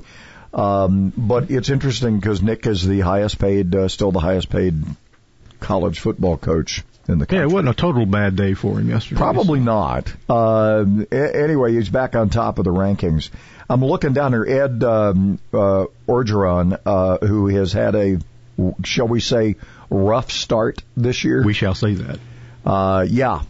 [0.53, 4.81] Um, but it's interesting because Nick is the highest paid, uh, still the highest paid
[5.59, 7.39] college football coach in the country.
[7.39, 9.17] Yeah, it wasn't a total bad day for him yesterday.
[9.17, 10.13] Probably not.
[10.29, 13.29] Um, a- anyway, he's back on top of the rankings.
[13.69, 14.45] I'm looking down here.
[14.45, 18.19] Ed um, uh, Orgeron, uh, who has had a,
[18.83, 19.55] shall we say,
[19.89, 21.43] rough start this year.
[21.43, 22.19] We shall say that.
[22.65, 23.41] Uh, yeah.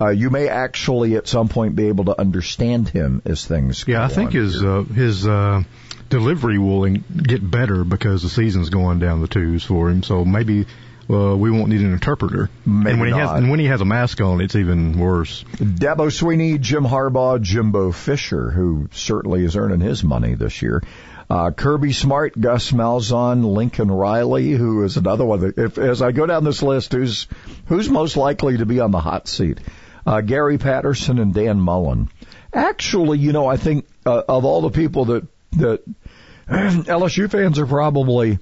[0.00, 4.04] Uh, you may actually at some point be able to understand him as things Yeah,
[4.04, 5.62] I think his uh, his uh,
[6.08, 10.02] delivery will get better because the season's going down the twos for him.
[10.02, 10.66] So maybe
[11.10, 12.50] uh, we won't need an interpreter.
[12.66, 15.44] Maybe and when he has and when he has a mask on, it's even worse.
[15.56, 20.82] Dabo Swinney, Jim Harbaugh, Jimbo Fisher, who certainly is earning his money this year.
[21.30, 25.40] Uh, Kirby Smart, Gus Malzahn, Lincoln Riley, who is another one.
[25.40, 27.26] That, if, as I go down this list, who's
[27.66, 29.58] who's most likely to be on the hot seat?
[30.06, 32.08] Uh, Gary Patterson and Dan Mullen.
[32.52, 35.82] Actually, you know, I think uh, of all the people that that
[36.48, 38.38] LSU fans are probably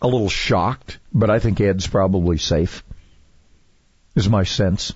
[0.00, 2.84] a little shocked, but I think Ed's probably safe.
[4.14, 4.92] Is my sense.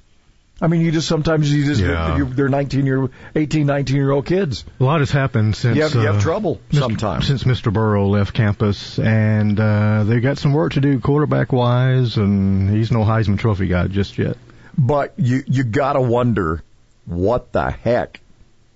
[0.61, 2.17] I mean, you just sometimes you just Yeah.
[2.19, 4.65] you, they're 19 year, 18, 19 year old kids.
[4.79, 6.79] A lot has happened since You have, you have uh, trouble Mr.
[6.79, 7.27] sometimes.
[7.27, 7.73] since Mr.
[7.73, 12.93] Burrow left campus, and uh, they got some work to do quarterback wise, and he's
[12.93, 14.37] no Heisman Trophy guy just yet.
[14.79, 16.62] But you you gotta wonder
[17.07, 18.21] what the heck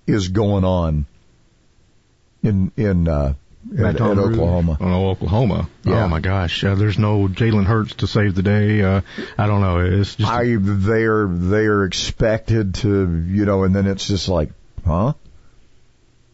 [0.07, 1.07] is going on
[2.43, 3.35] in in uh,
[3.73, 4.35] in, in Baton Rouge.
[4.39, 4.77] Oklahoma.
[4.81, 5.69] Oh, Oklahoma.
[5.85, 6.05] Yeah.
[6.05, 6.63] Oh my gosh.
[6.65, 8.83] Uh, there's no Jalen Hurts to save the day.
[8.83, 9.01] Uh,
[9.39, 9.81] I don't know.
[9.81, 14.51] It's just I they're they're expected to you know, and then it's just like,
[14.85, 15.15] huh?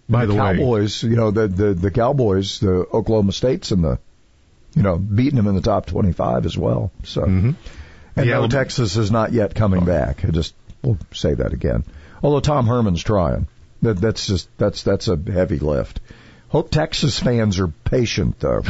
[0.08, 3.98] By the way- Cowboys, you know, the the the Cowboys, the Oklahoma State's in the,
[4.74, 6.90] you know, beating them in the top 25 as well.
[7.04, 7.56] So, and
[8.16, 10.24] The no, Texas is not yet coming back.
[10.24, 11.84] I just will say that again.
[12.22, 13.48] Although Tom Herman's trying,
[13.80, 16.00] that that's just that's that's a heavy lift.
[16.52, 18.60] Hope Texas fans are patient though.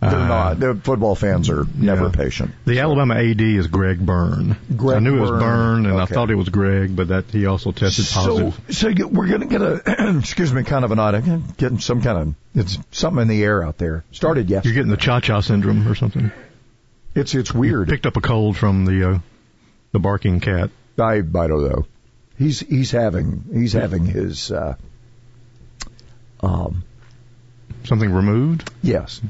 [0.00, 0.58] They're Uh, not.
[0.60, 2.10] The football fans are never Yeah.
[2.12, 2.52] patient.
[2.64, 4.56] The Alabama AD is Greg Byrne.
[4.76, 5.40] Greg I knew it was Byrne.
[5.40, 8.60] Byrne, and I thought it was Greg, but that he also tested So, positive.
[8.70, 11.22] so you- we're going to get a, excuse me, kind of an odd,
[11.58, 14.02] getting some kind of, it's something in the air out there.
[14.10, 14.68] Started yesterday.
[14.74, 16.32] You're getting the cha-cha syndrome or something.
[17.14, 17.88] It's it's weird.
[17.88, 19.18] Picked up a cold from the uh,
[19.92, 20.70] the barking cat.
[20.98, 21.86] I I don't know.
[22.38, 24.76] He's he's having he's having his uh,
[26.42, 26.84] um
[27.84, 28.70] Something removed.
[28.82, 29.20] yes.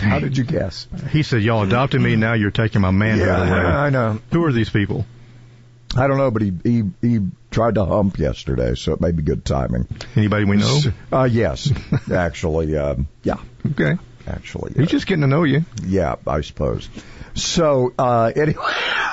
[0.00, 0.86] How did you guess?
[1.10, 2.14] He said, "Y'all adopted me.
[2.14, 4.20] Now you're taking my manhood Yeah, away." I know.
[4.30, 5.04] Who are these people?
[5.96, 7.18] I don't know, but he he he
[7.50, 9.88] tried to hump yesterday, so it may be good timing.
[10.14, 10.80] Anybody we know?
[11.12, 11.72] Uh, yes,
[12.12, 13.38] actually, um, yeah,
[13.72, 13.96] Okay.
[14.28, 15.64] Actually, He's just getting to know you.
[15.84, 16.88] yeah, I suppose.
[17.34, 18.62] So uh, anyway,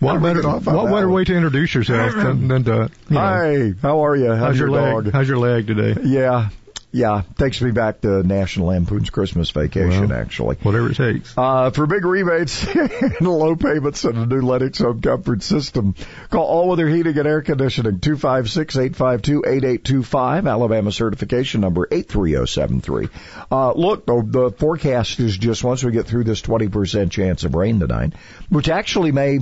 [0.00, 3.14] What better get off on what better way to introduce yourself than, than to you
[3.14, 4.30] know, Hi, how are you?
[4.30, 5.04] How's, how's your leg?
[5.04, 5.12] dog?
[5.12, 6.00] How's your leg today?
[6.02, 6.48] Yeah,
[6.92, 7.22] yeah.
[7.38, 10.56] Takes me back to National Lampoon's Christmas Vacation, Well, actually.
[10.56, 11.32] Whatever it takes.
[11.36, 15.94] Uh, for big rebates and low payments and a new Lennox home comfort system,
[16.28, 23.08] call All Weather Heating and Air Conditioning, 256-852-8825, Alabama certification number 83073.
[23.50, 27.54] Uh, look, the, the forecast is just once we get through this 20% chance of
[27.54, 28.12] rain tonight,
[28.50, 29.38] which actually may,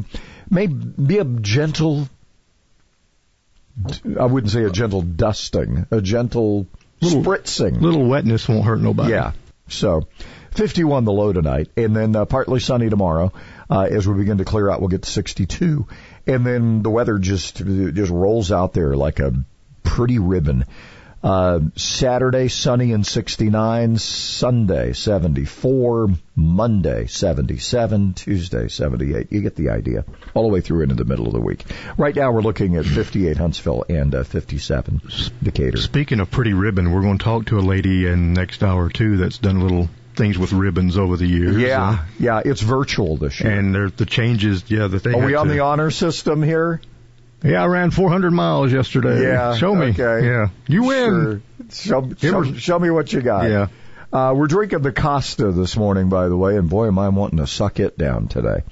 [0.48, 2.08] may be a gentle,
[4.18, 6.68] I wouldn't say a gentle dusting, a gentle
[7.00, 7.80] spritzing.
[7.80, 9.12] Little wetness won't hurt nobody.
[9.12, 9.32] Yeah.
[9.68, 10.08] So,
[10.52, 13.32] 51 the low tonight, and then uh, partly sunny tomorrow.
[13.68, 15.86] Uh, as we begin to clear out, we'll get to 62,
[16.26, 19.32] and then the weather just just rolls out there like a
[19.84, 20.64] pretty ribbon.
[21.22, 29.30] Uh, Saturday sunny and 69, Sunday 74, Monday 77, Tuesday 78.
[29.30, 30.06] You get the idea.
[30.32, 31.64] All the way through into the middle of the week.
[31.98, 35.02] Right now we're looking at 58 Huntsville and uh, 57
[35.42, 35.76] Decatur.
[35.76, 38.90] Speaking of pretty ribbon, we're going to talk to a lady in next hour or
[38.90, 41.56] two that's done little things with ribbons over the years.
[41.56, 43.58] Yeah, yeah, it's virtual this year.
[43.58, 46.80] And the changes, yeah, the they Are we on to- the honor system here?
[47.42, 49.22] Yeah, I ran 400 miles yesterday.
[49.22, 49.56] Yeah.
[49.56, 49.86] Show me.
[49.90, 50.26] Okay.
[50.26, 50.48] Yeah.
[50.68, 51.42] You win.
[51.70, 52.02] Sure.
[52.02, 53.48] Show, show, was- show me what you got.
[53.48, 53.68] Yeah.
[54.12, 57.38] Uh, we're drinking the Costa this morning, by the way, and boy, am I wanting
[57.38, 58.62] to suck it down today.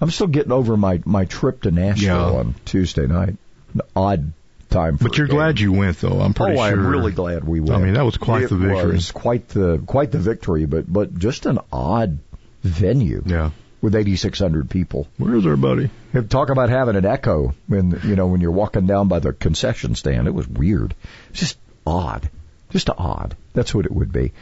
[0.00, 2.38] I'm still getting over my, my trip to Nashville Yeah.
[2.38, 3.34] on Tuesday night.
[3.74, 4.32] An odd
[4.70, 6.20] time for But you're glad you went, though.
[6.20, 6.64] I'm pretty sure.
[6.64, 6.78] oh, sure.
[6.78, 7.72] I'm really glad we went.
[7.72, 8.90] I mean, that was quite it the victory.
[8.90, 12.18] It was quite the quite the victory, but but just an odd
[12.62, 13.22] venue.
[13.26, 13.50] Yeah.
[13.86, 15.06] With 8,600 people.
[15.16, 15.90] Where's everybody?
[16.28, 19.94] Talk about having an echo when you know when you're walking down by the concession
[19.94, 20.26] stand.
[20.26, 20.92] It was weird.
[21.30, 22.28] It's just odd.
[22.70, 23.36] Just odd.
[23.54, 24.32] That's what it would be.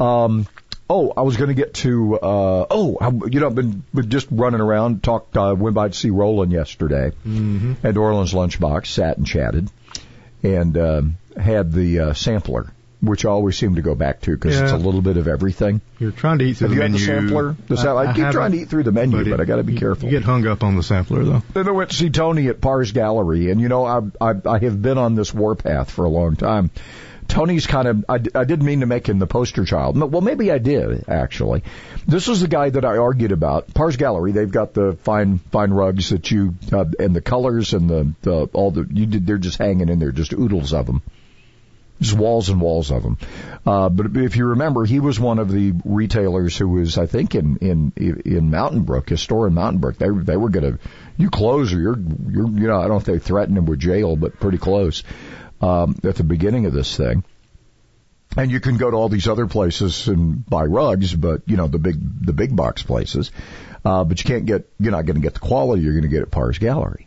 [0.00, 0.46] Um,
[0.88, 2.14] oh, I was going to get to.
[2.18, 5.02] Uh, oh, I, you know, I've been, been just running around.
[5.02, 5.36] Talked.
[5.36, 7.86] Uh, went by to see Roland yesterday Mm-hmm.
[7.86, 8.86] at Orland's Lunchbox.
[8.86, 9.68] Sat and chatted,
[10.42, 12.72] and um, had the uh, sampler,
[13.06, 15.80] which I always seem to go back to because it's a little bit of everything.
[15.98, 17.56] You're trying to eat through Have the you had the sampler?
[17.68, 19.64] The sa- I, keep trying to eat through the menu, but, it- I got to
[19.64, 20.08] be you- careful.
[20.08, 21.42] You get hung up on the sampler, though.
[21.54, 24.58] Then I went to see Tony at Pars Gallery, and you know I, I I
[24.58, 26.70] have been on this warpath for a long time
[27.28, 29.98] Tony's kind of, I, I didn't mean to make him the poster child.
[29.98, 31.62] Well, maybe I did, actually.
[32.06, 33.72] This was the guy that I argued about.
[33.74, 37.90] Pars Gallery, they've got the fine, fine rugs that you, uh, and the colors and
[37.90, 41.02] the, the, all the, you did, they're just hanging in there, just oodles of them.
[42.00, 43.16] Just walls and walls of them.
[43.64, 47.34] Uh, but if you remember, he was one of the retailers who was, I think,
[47.34, 49.96] in in in Mountain Brook, his store in Mountain Brook.
[49.96, 50.78] They they were gonna,
[51.16, 54.14] you close or you're you're you know I don't if they threatened him with jail,
[54.14, 55.04] but pretty close
[55.62, 57.24] um, at the beginning of this thing.
[58.36, 61.66] And you can go to all these other places and buy rugs, but you know
[61.66, 63.32] the big the big box places.
[63.86, 66.08] Uh, but you can't get you're not going to get the quality you're going to
[66.08, 67.06] get at Pars Gallery.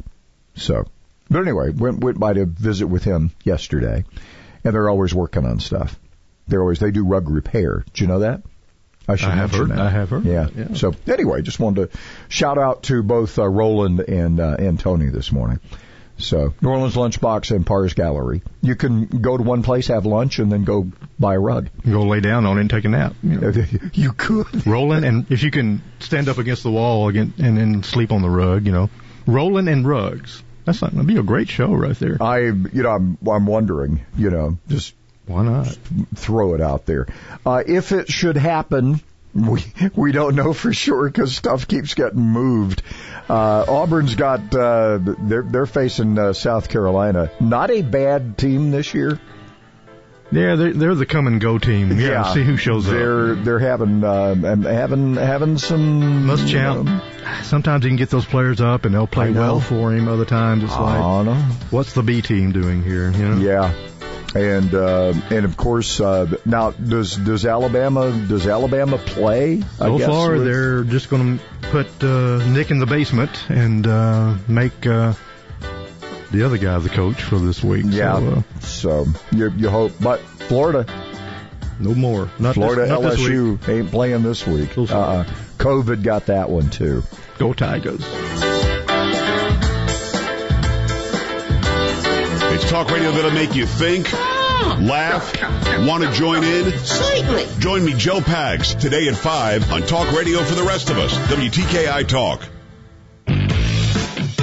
[0.56, 0.86] So,
[1.30, 4.04] but anyway, went went by to visit with him yesterday
[4.70, 6.00] and they're always working on stuff.
[6.48, 7.84] They're always they do rug repair.
[7.92, 8.44] Do you know that?
[9.08, 9.70] I should I have heard.
[9.70, 9.80] that.
[9.80, 10.26] I have heard.
[10.26, 10.48] Yeah.
[10.56, 10.76] Yeah.
[10.76, 11.98] So anyway, just wanted to
[12.28, 15.60] shout out to both uh, Roland and uh, and Tony this morning.
[16.20, 18.44] So New Orleans Lunchbox and Pars Gallery.
[18.62, 21.70] You can go to one place, have lunch, and then go buy a rug.
[21.90, 23.16] Go lay down on it and take a nap.
[23.24, 23.52] You, know.
[23.94, 27.82] you could rolling, and if you can stand up against the wall again and then
[27.82, 28.92] sleep on the rug, you know,
[29.26, 30.44] rolling and rugs.
[30.70, 32.22] That's not, that'd be a great show right there.
[32.22, 34.94] I, you know, I'm I'm wondering, you know, just
[35.26, 35.68] why not
[36.16, 37.08] throw it out there.
[37.44, 39.02] Uh, if it should happen,
[39.34, 39.64] we
[39.96, 42.84] we don't know for sure because stuff keeps getting moved.
[43.28, 47.32] Uh, Auburn's got uh, they're they're facing uh, South Carolina.
[47.40, 49.20] Not a bad team this year.
[50.32, 51.92] Yeah, they're they're the come and go team.
[52.00, 52.34] Yeah, Yeah.
[52.34, 53.44] see who shows They're up.
[53.44, 57.02] they're having uh, and having having some must Muschamp.
[57.44, 60.08] Sometimes he can get those players up and they'll play well for him.
[60.08, 61.34] Other times it's like, know.
[61.72, 63.12] what's the B team doing here?
[63.12, 63.38] You know?
[63.38, 63.74] Yeah.
[64.36, 69.64] And uh, and of course uh, now does does Alabama does Alabama play?
[69.80, 73.32] I So guess, far, with- they're just going to put uh, Nick in the basement
[73.50, 75.14] and uh, make uh,
[76.32, 77.86] the other guy the coach for this week.
[77.88, 78.20] Yeah.
[78.20, 80.86] So, uh, So you you hope, but Florida,
[81.80, 82.30] no more.
[82.40, 83.30] Not Florida this, not this week.
[83.30, 84.74] LSU ain't playing this week.
[84.74, 84.84] So.
[84.86, 85.26] Uh,
[85.58, 87.04] COVID got that one too.
[87.38, 88.04] Go Tigers.
[92.52, 95.34] It's talk radio that'll make you think, laugh,
[95.86, 96.78] want to join in.
[96.80, 97.48] Certainly.
[97.60, 101.14] Join me, Joe Pags, today at 5 on Talk Radio for the rest of us.
[101.14, 102.42] WTKI Talk.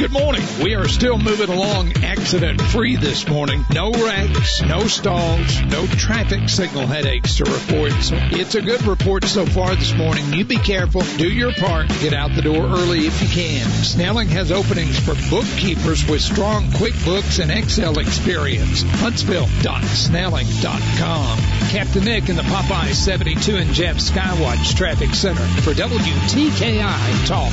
[0.07, 0.47] Good morning.
[0.63, 3.65] We are still moving along accident free this morning.
[3.73, 7.91] No wrecks, no stalls, no traffic signal headaches to report.
[8.05, 10.33] So it's a good report so far this morning.
[10.33, 13.67] You be careful, do your part, get out the door early if you can.
[13.67, 18.83] Snelling has openings for bookkeepers with strong QuickBooks and Excel experience.
[18.83, 21.39] Huntsville.snelling.com.
[21.71, 27.53] Captain Nick in the Popeye 72 and Jeff Skywatch Traffic Center for WTKI Talk.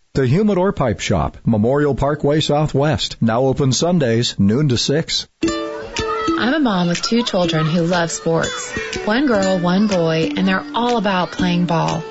[0.13, 5.27] The Humidor Pipe Shop, Memorial Parkway Southwest, now open Sundays, noon to 6.
[6.37, 8.73] I'm a mom with two children who love sports.
[9.05, 12.03] One girl, one boy, and they're all about playing ball.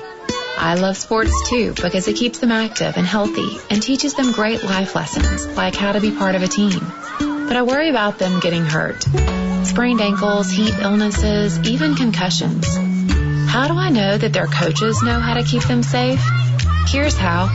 [0.57, 4.63] I love sports too because it keeps them active and healthy and teaches them great
[4.63, 6.81] life lessons like how to be part of a team.
[7.19, 9.03] But I worry about them getting hurt.
[9.67, 12.65] Sprained ankles, heat illnesses, even concussions.
[13.47, 16.19] How do I know that their coaches know how to keep them safe?
[16.87, 17.49] Here's how.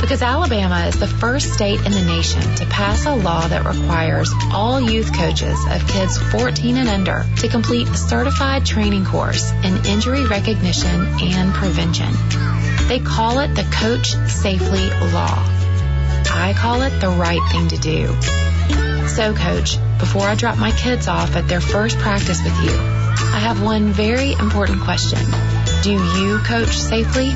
[0.00, 4.32] Because Alabama is the first state in the nation to pass a law that requires
[4.52, 9.84] all youth coaches of kids 14 and under to complete a certified training course in
[9.86, 12.12] injury recognition and prevention.
[12.88, 15.44] They call it the Coach Safely Law.
[16.30, 19.08] I call it the right thing to do.
[19.08, 23.40] So, Coach, before I drop my kids off at their first practice with you, I
[23.40, 25.18] have one very important question.
[25.82, 27.32] Do you coach safely?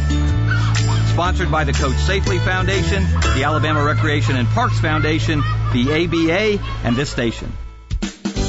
[1.12, 3.02] Sponsored by the Coach Safely Foundation,
[3.36, 5.40] the Alabama Recreation and Parks Foundation,
[5.74, 7.52] the ABA, and this station.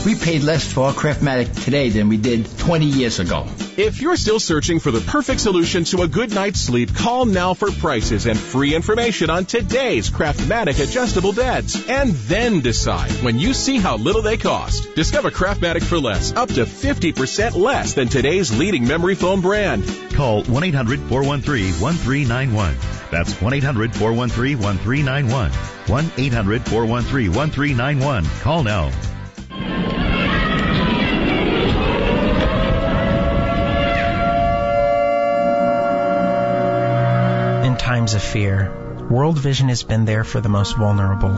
[0.05, 3.45] We paid less for our Craftmatic today than we did 20 years ago.
[3.75, 7.55] If you're still searching for the perfect solution to a good night's sleep, call now
[7.55, 11.83] for prices and free information on today's Craftmatic adjustable beds.
[11.89, 14.93] And then decide when you see how little they cost.
[14.93, 19.83] Discover Craftmatic for less, up to 50% less than today's leading memory foam brand.
[20.13, 23.09] Call 1-800-413-1391.
[23.09, 25.49] That's 1-800-413-1391.
[25.87, 28.41] 1-800-413-1391.
[28.41, 28.91] Call now.
[38.03, 38.69] Times of fear,
[39.09, 41.33] World Vision has been there for the most vulnerable.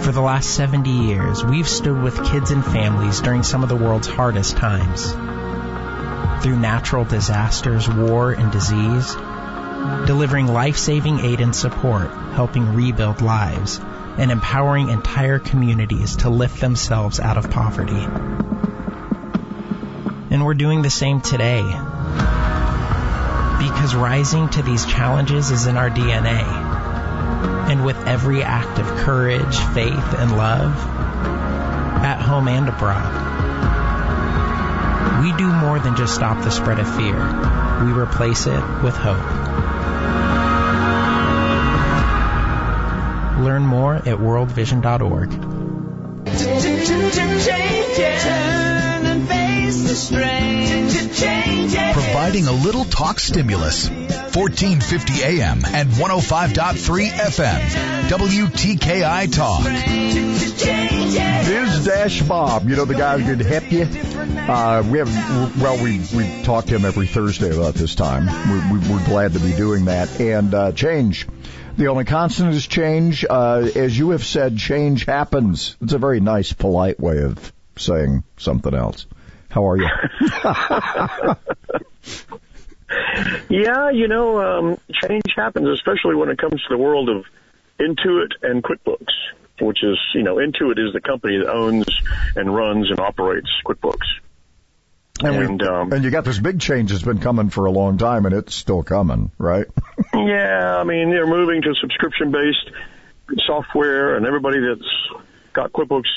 [0.00, 3.76] For the last 70 years, we've stood with kids and families during some of the
[3.76, 5.10] world's hardest times.
[6.42, 9.14] Through natural disasters, war, and disease,
[10.06, 13.80] delivering life-saving aid and support, helping rebuild lives,
[14.18, 18.04] and empowering entire communities to lift themselves out of poverty.
[20.30, 21.62] And we're doing the same today.
[23.62, 26.42] Because rising to these challenges is in our DNA.
[27.70, 30.74] And with every act of courage, faith, and love,
[32.02, 33.32] at home and abroad,
[35.22, 37.14] we do more than just stop the spread of fear.
[37.84, 39.22] We replace it with hope.
[43.44, 45.30] Learn more at worldvision.org.
[51.92, 53.88] Providing a little talk stimulus.
[53.88, 57.60] 1450 AM and 105.3 FM.
[58.08, 59.62] WTKI Talk.
[61.46, 63.82] Biz Dash Bob, you know the guy who could help you.
[63.82, 68.26] Uh, we have well, we we talk to him every Thursday about this time.
[68.50, 71.28] We, we, we're glad to be doing that and uh, change.
[71.76, 73.24] The only constant is change.
[73.28, 75.76] Uh, as you have said, change happens.
[75.80, 79.06] It's a very nice, polite way of saying something else.
[79.52, 79.86] How are you?
[83.50, 87.26] yeah, you know, um, change happens, especially when it comes to the world of
[87.78, 89.12] Intuit and QuickBooks,
[89.60, 91.84] which is, you know, Intuit is the company that owns
[92.34, 94.06] and runs and operates QuickBooks.
[95.20, 97.98] And, and, um, and you got this big change that's been coming for a long
[97.98, 99.66] time, and it's still coming, right?
[100.14, 102.70] yeah, I mean they're moving to subscription-based
[103.46, 105.20] software, and everybody that's
[105.52, 106.08] got QuickBooks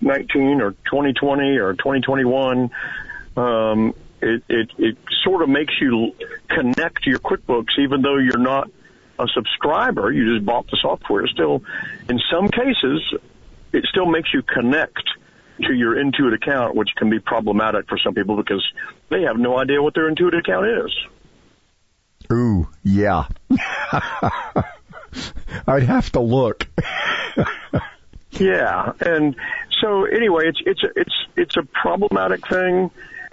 [0.00, 2.70] 19 or 2020 or 2021,
[3.36, 6.14] um, it, it it sort of makes you
[6.48, 8.70] connect your QuickBooks, even though you're not
[9.18, 10.10] a subscriber.
[10.10, 11.26] You just bought the software.
[11.26, 11.62] Still,
[12.08, 13.14] in some cases,
[13.72, 15.02] it still makes you connect
[15.62, 18.64] to your Intuit account, which can be problematic for some people because
[19.10, 20.92] they have no idea what their Intuit account is.
[22.32, 23.26] Ooh, yeah.
[25.66, 26.66] I'd have to look.
[28.32, 29.36] yeah, and
[29.84, 32.90] so anyway, it's it's it's it's a problematic thing,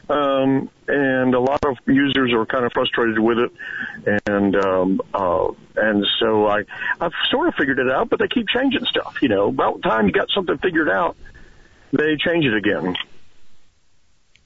[0.10, 3.52] um, and a lot of users are kind of frustrated with it,
[4.26, 5.47] and um, uh,
[5.78, 6.66] and so I
[6.99, 9.20] I've sort of figured it out, but they keep changing stuff.
[9.22, 11.16] You know, about time you got something figured out,
[11.93, 12.97] they change it again.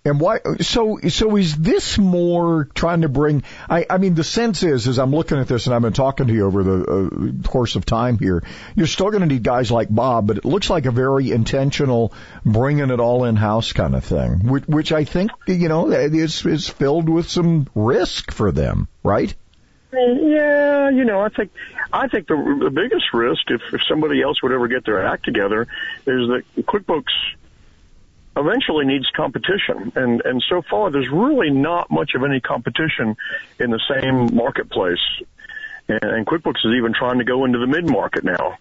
[0.06, 0.40] And why?
[0.62, 3.42] So, so is this more trying to bring?
[3.68, 6.28] I, I mean, the sense is, as I'm looking at this, and I've been talking
[6.28, 8.44] to you over the uh, course of time here,
[8.76, 12.14] you're still going to need guys like Bob, but it looks like a very intentional,
[12.46, 16.46] bringing it all in house kind of thing, which, which I think you know is
[16.46, 19.34] is filled with some risk for them, right?
[19.92, 21.52] Yeah, you know, I think
[21.92, 25.26] I think the the biggest risk, if if somebody else would ever get their act
[25.26, 25.64] together,
[26.06, 27.14] is that QuickBooks
[28.36, 29.92] eventually needs competition.
[29.96, 33.16] And, and so far, there's really not much of any competition
[33.60, 35.00] in the same marketplace.
[35.88, 38.58] And, and QuickBooks is even trying to go into the mid market now.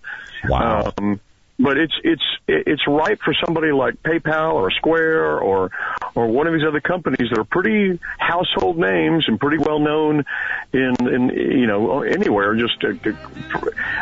[0.49, 0.93] Wow.
[0.99, 1.21] Um,
[1.59, 5.71] but it's it's it's ripe for somebody like PayPal or Square or
[6.15, 10.25] or one of these other companies that are pretty household names and pretty well known
[10.73, 12.57] in in you know anywhere.
[12.57, 13.13] Just to, to,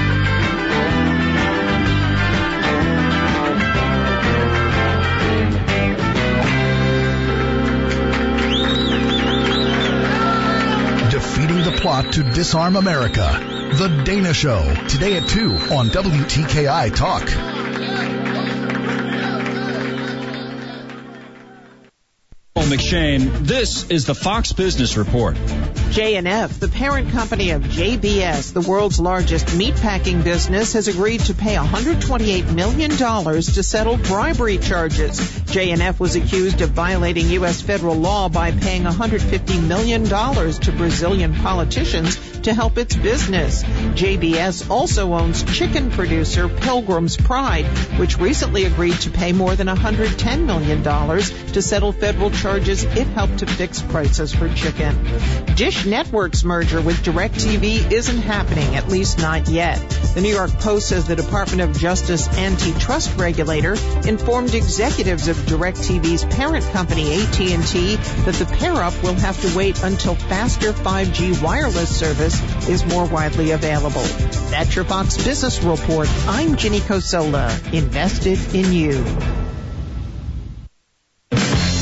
[11.83, 13.27] Plot to disarm America.
[13.77, 17.23] The Dana Show, today at 2 on WTKI Talk.
[22.55, 25.35] McShane, this is the Fox Business Report.
[25.93, 31.53] J&F, the parent company of JBS, the world's largest meatpacking business, has agreed to pay
[31.53, 35.39] $128 million to settle bribery charges.
[35.41, 37.61] J&F was accused of violating U.S.
[37.61, 43.63] federal law by paying $150 million to Brazilian politicians to help its business.
[43.63, 47.65] JBS also owns chicken producer Pilgrim's Pride,
[47.99, 50.83] which recently agreed to pay more than $110 million
[51.53, 54.95] to settle federal charges it helped to fix prices for chicken.
[55.55, 59.77] Dish Network's merger with DirecTV isn't happening, at least not yet.
[60.15, 63.73] The New York Post says the Department of Justice antitrust regulator
[64.07, 70.15] informed executives of DirecTV's parent company AT&T that the pair-up will have to wait until
[70.15, 74.03] faster 5G wireless service is more widely available.
[74.51, 76.07] That's your Fox Business Report.
[76.27, 79.03] I'm Ginny Cosola, invested in you.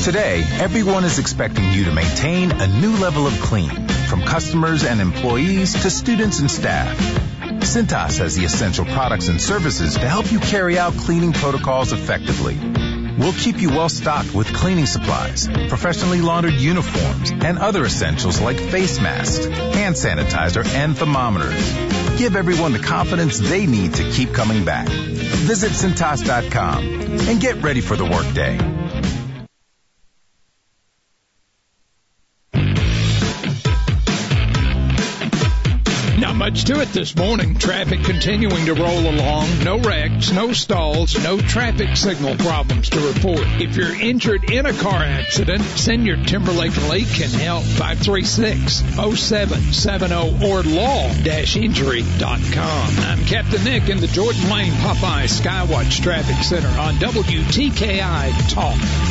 [0.03, 3.69] Today, everyone is expecting you to maintain a new level of clean,
[4.11, 6.97] from customers and employees to students and staff.
[7.61, 12.59] Cintas has the essential products and services to help you carry out cleaning protocols effectively.
[13.17, 18.57] We'll keep you well stocked with cleaning supplies, professionally laundered uniforms, and other essentials like
[18.59, 22.19] face masks, hand sanitizer, and thermometers.
[22.19, 24.89] Give everyone the confidence they need to keep coming back.
[24.89, 28.70] Visit Cintas.com and get ready for the workday.
[36.41, 37.53] Much to it this morning.
[37.53, 39.47] Traffic continuing to roll along.
[39.63, 43.43] No wrecks, no stalls, no traffic signal problems to report.
[43.61, 50.63] If you're injured in a car accident, send your Timberlake Lake can help 536-0770 or
[50.63, 52.99] law-injury.com.
[53.05, 59.10] I'm Captain Nick in the Jordan Lane Popeye Skywatch Traffic Center on WTKI Talk.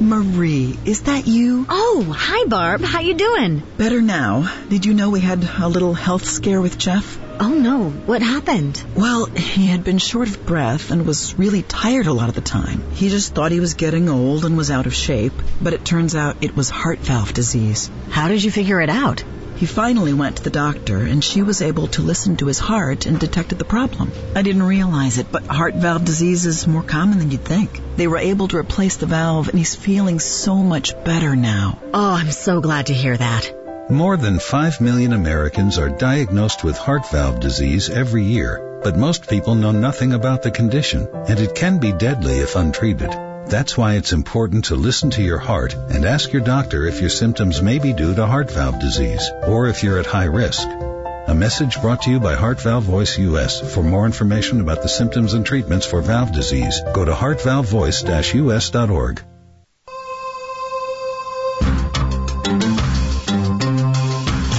[0.00, 1.66] Marie, is that you?
[1.68, 2.80] Oh, hi Barb.
[2.80, 3.62] How you doing?
[3.76, 4.50] Better now.
[4.70, 7.18] Did you know we had a little health scare with Jeff?
[7.38, 8.82] Oh no, what happened?
[8.96, 12.40] Well, he had been short of breath and was really tired a lot of the
[12.40, 12.92] time.
[12.92, 16.14] He just thought he was getting old and was out of shape, but it turns
[16.14, 17.90] out it was heart valve disease.
[18.08, 19.22] How did you figure it out?
[19.60, 23.04] He finally went to the doctor, and she was able to listen to his heart
[23.04, 24.10] and detected the problem.
[24.34, 27.78] I didn't realize it, but heart valve disease is more common than you'd think.
[27.96, 31.78] They were able to replace the valve, and he's feeling so much better now.
[31.92, 33.90] Oh, I'm so glad to hear that.
[33.90, 39.28] More than 5 million Americans are diagnosed with heart valve disease every year, but most
[39.28, 43.29] people know nothing about the condition, and it can be deadly if untreated.
[43.50, 47.10] That's why it's important to listen to your heart and ask your doctor if your
[47.10, 50.68] symptoms may be due to heart valve disease or if you're at high risk.
[50.68, 53.74] A message brought to you by Heart Valve Voice US.
[53.74, 59.22] For more information about the symptoms and treatments for valve disease, go to heartvalvevoice-us.org.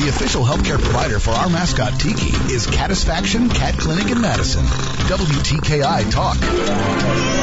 [0.01, 4.65] The official healthcare provider for our mascot Tiki is Catisfaction Cat Clinic in Madison.
[4.65, 7.40] WTKI Talk.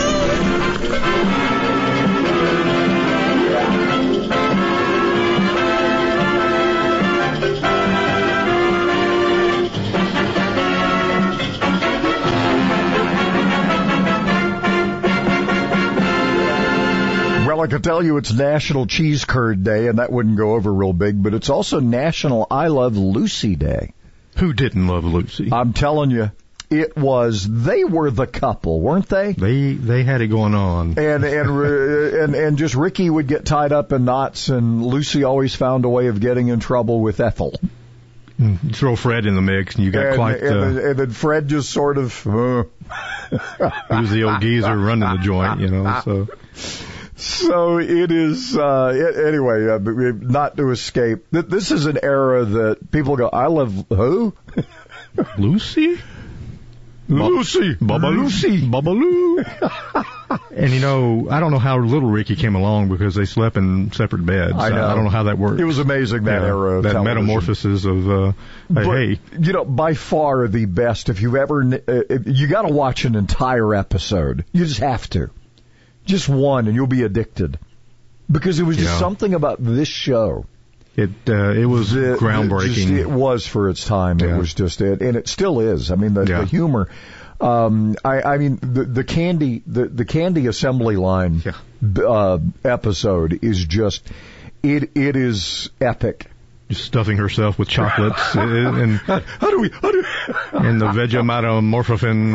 [17.59, 20.73] Well, I can tell you it's National Cheese Curd Day, and that wouldn't go over
[20.73, 23.95] real big, but it's also National I Love Lucy Day.
[24.37, 25.49] Who didn't love Lucy?
[25.51, 26.31] I'm telling you,
[26.71, 27.47] it was.
[27.49, 29.33] They were the couple, weren't they?
[29.33, 30.99] They they had it going on.
[30.99, 35.55] And and and and just Ricky would get tied up in knots, and Lucy always
[35.55, 37.55] found a way of getting in trouble with Ethel.
[38.39, 40.41] You throw Fred in the mix, and you got and, quite.
[40.41, 42.25] and, Uh, then- and then Fred just sort of.
[42.27, 42.65] Uh,
[43.31, 46.01] he was the old geezer running the joint, you know.
[46.05, 46.29] So
[47.17, 48.57] So it is.
[48.57, 51.27] Uh, it, anyway, uh, not to escape.
[51.33, 53.29] Th- This is an era that people go.
[53.29, 54.35] I love who?
[55.39, 55.99] Lucy.
[57.09, 59.39] Lucy, Baba Lucy, Baba Lou.
[60.55, 63.91] and you know, I don't know how little Ricky came along because they slept in
[63.93, 64.53] separate beds.
[64.57, 64.87] I know.
[64.87, 65.59] I don't know how that worked.
[65.61, 67.25] It was amazing that Yeah, era of that television.
[67.27, 68.35] metamorphosis of uh, hey,
[68.69, 71.09] But, hey, you know, by far the best.
[71.09, 74.45] If you've ever, uh, you got to watch an entire episode.
[74.53, 75.31] You just have to,
[76.05, 77.59] just one, and you'll be addicted,
[78.31, 78.99] because it was just Yeah.
[78.99, 80.45] something about this show.
[80.99, 82.75] It uh, it was that groundbreaking.
[82.75, 84.21] just- it was for its time.
[84.21, 85.91] It was just it, and it still is.
[85.91, 86.41] I mean, the, Yeah.
[86.41, 86.89] the humor.
[87.41, 91.41] Um, I, I mean, the, the candy, the, the candy assembly line
[92.05, 94.05] uh, episode is just,
[94.61, 96.27] it, it is epic.
[96.69, 99.71] Just stuffing herself with chocolates and How do we?
[99.71, 100.05] How do?
[100.53, 101.45] and the Vegemite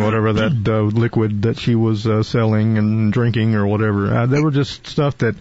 [0.01, 4.07] whatever that uh, liquid that she was uh, selling and drinking or whatever.
[4.11, 5.35] Uh, they were just stuff that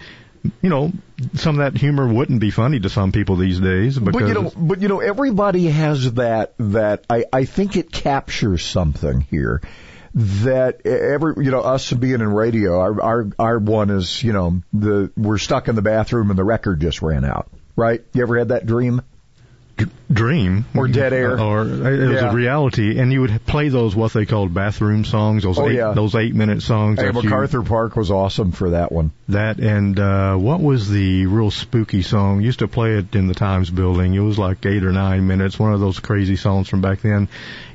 [0.61, 0.93] you know,
[1.35, 4.35] some of that humor wouldn't be funny to some people these days because But you
[4.35, 6.55] know, but you know, everybody has that.
[6.59, 9.61] That I I think it captures something here.
[10.15, 14.61] That every you know us being in radio, our our our one is you know
[14.73, 17.51] the we're stuck in the bathroom and the record just ran out.
[17.75, 18.05] Right?
[18.13, 19.03] You ever had that dream?
[20.13, 22.31] Dream or dead air or it was Yeah.
[22.31, 25.77] a reality and you would play those what they called bathroom songs those Oh, eight
[25.77, 25.93] yeah.
[25.93, 29.13] those eight minute songs Hey, that you- MacArthur Park was awesome for that one.
[29.31, 33.35] that and uh what was the real spooky song used to play it in the
[33.35, 36.83] times building it was like eight or nine minutes one of those crazy songs from
[36.83, 37.27] back then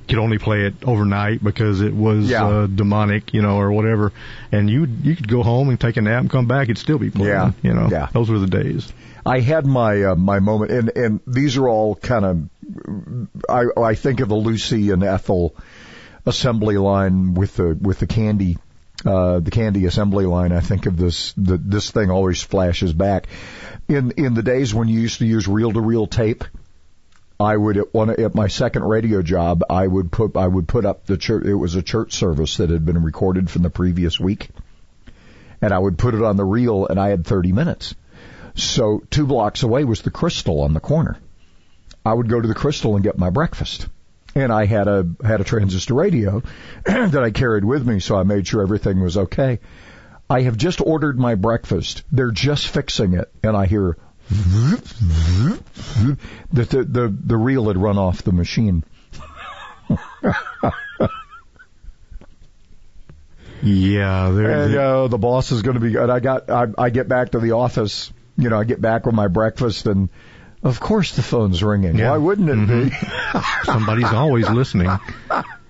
[0.08, 2.46] could only play it overnight because it was Yeah.
[2.46, 4.14] uh, demonic you know or whatever
[4.52, 7.00] and you you could go home and take a nap and come back it'd still
[7.00, 7.52] be playing Yeah.
[7.64, 8.08] you know Yeah.
[8.14, 8.94] those were the days
[9.28, 12.50] I had my uh, my moment, and and these are all kind of.
[13.50, 15.54] I I think of the Lucy and Ethel
[16.26, 18.58] assembly line with the with the candy.
[19.06, 20.52] Uh, the candy assembly line.
[20.52, 21.34] I think of this.
[21.34, 23.28] The, this thing always flashes back.
[23.90, 26.46] In in the days when you used to use reel to reel tape,
[27.40, 29.62] I would at one at my second radio job.
[29.70, 31.46] I would put I would put up the church.
[31.46, 34.50] It was a church service that had been recorded from the previous week,
[35.62, 37.94] and I would put it on the reel, and I had 30 minutes.
[38.58, 41.18] So two blocks away was the Krystal on the corner.
[42.04, 43.88] I would go to the Krystal and get my breakfast.
[44.34, 46.42] And I had a had a transistor radio
[46.86, 49.60] that I carried with me, so I made sure everything was okay.
[50.30, 52.04] I have just ordered my breakfast.
[52.12, 53.98] They're just fixing it, and I hear
[54.30, 55.60] that
[56.54, 58.84] the, the the reel had run off the machine.
[63.64, 65.96] yeah there And uh, the boss is going to be.
[65.96, 66.50] And I got.
[66.50, 68.12] I, I get back to the office.
[68.38, 70.10] You know, I get back with my breakfast, and
[70.64, 71.98] of course the phone's ringing.
[71.98, 72.12] Yeah.
[72.12, 72.96] Why wouldn't it be?
[73.64, 74.90] Somebody's always listening.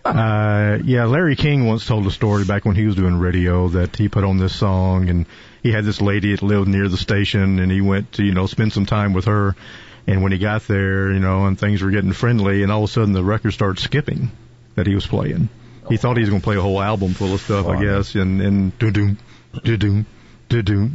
[0.05, 3.95] Uh, yeah, Larry King once told a story back when he was doing radio that
[3.97, 5.26] he put on this song and
[5.61, 8.45] he had this lady that lived near the station and he went to, you know,
[8.47, 9.55] spend some time with her.
[10.05, 12.89] And when he got there, you know, and things were getting friendly and all of
[12.89, 14.32] a sudden the record started skipping
[14.76, 15.49] that he was playing.
[15.89, 18.15] He thought he was going to play a whole album full of stuff, I guess,
[18.15, 19.18] and, and doo-doo,
[19.63, 20.05] doo-doo,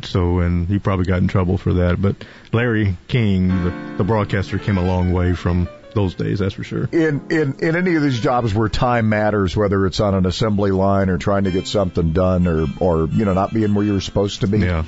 [0.02, 2.00] So, and he probably got in trouble for that.
[2.00, 2.16] But
[2.52, 6.88] Larry King, the, the broadcaster, came a long way from those days, that's for sure.
[6.90, 10.70] in in in any of these jobs where time matters, whether it's on an assembly
[10.70, 14.00] line or trying to get something done, or or you know not being where you're
[14.00, 14.84] supposed to be, Yeah.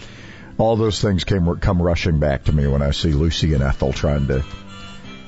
[0.56, 3.92] all those things came come rushing back to me when I see Lucy and Ethel
[3.92, 4.44] trying to.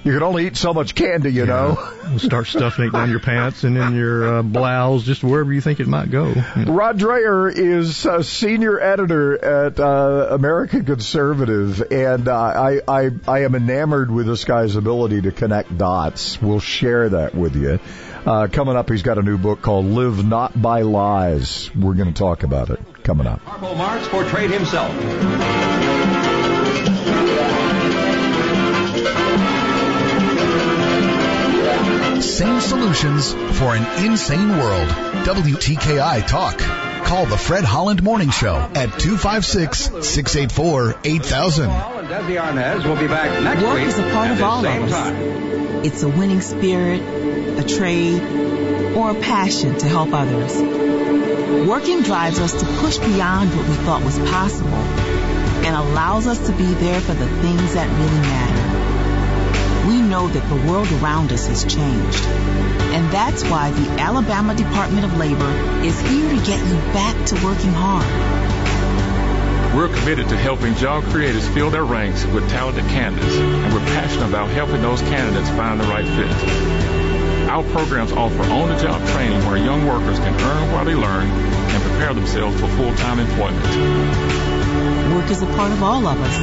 [0.07, 1.75] You can only eat so much candy, you know.
[2.19, 5.81] Start stuffing it down your pants and in your uh, blouse, just wherever you think
[5.81, 6.27] it might go.
[6.65, 13.39] Rod Dreher is a senior editor at uh, American Conservative, and uh, I, I I
[13.41, 16.41] am enamored with this guy's ability to connect dots.
[16.41, 17.81] We'll share that with you.
[18.25, 22.15] Uh, coming up, he's got a new book called "Live Not by Lies." We're going
[22.15, 23.45] to talk about it coming up.
[23.45, 26.26] Harpo Marx portrayed himself.
[32.21, 34.89] Sane solutions for an insane world.
[34.89, 36.59] WTKI Talk.
[37.05, 41.69] Call the Fred Holland Morning Show at 256-684-8000.
[41.69, 44.83] And Desi Arnaz will be back next Work week is a part of all of
[44.83, 44.91] us.
[44.91, 45.17] time.
[45.85, 47.01] It's a winning spirit,
[47.59, 48.23] a trade,
[48.97, 50.57] or a passion to help others.
[51.69, 54.75] Working drives us to push beyond what we thought was possible
[55.65, 58.66] and allows us to be there for the things that really matter.
[60.17, 62.25] Know that the world around us has changed.
[62.25, 65.51] And that's why the Alabama Department of Labor
[65.85, 68.07] is here to get you back to working hard.
[69.77, 74.27] We're committed to helping job creators fill their ranks with talented candidates, and we're passionate
[74.31, 77.51] about helping those candidates find the right fit.
[77.51, 82.15] Our programs offer on-the-job training where young workers can earn while they learn and prepare
[82.15, 84.56] themselves for full-time employment.
[85.15, 86.39] Work is a part of all of us.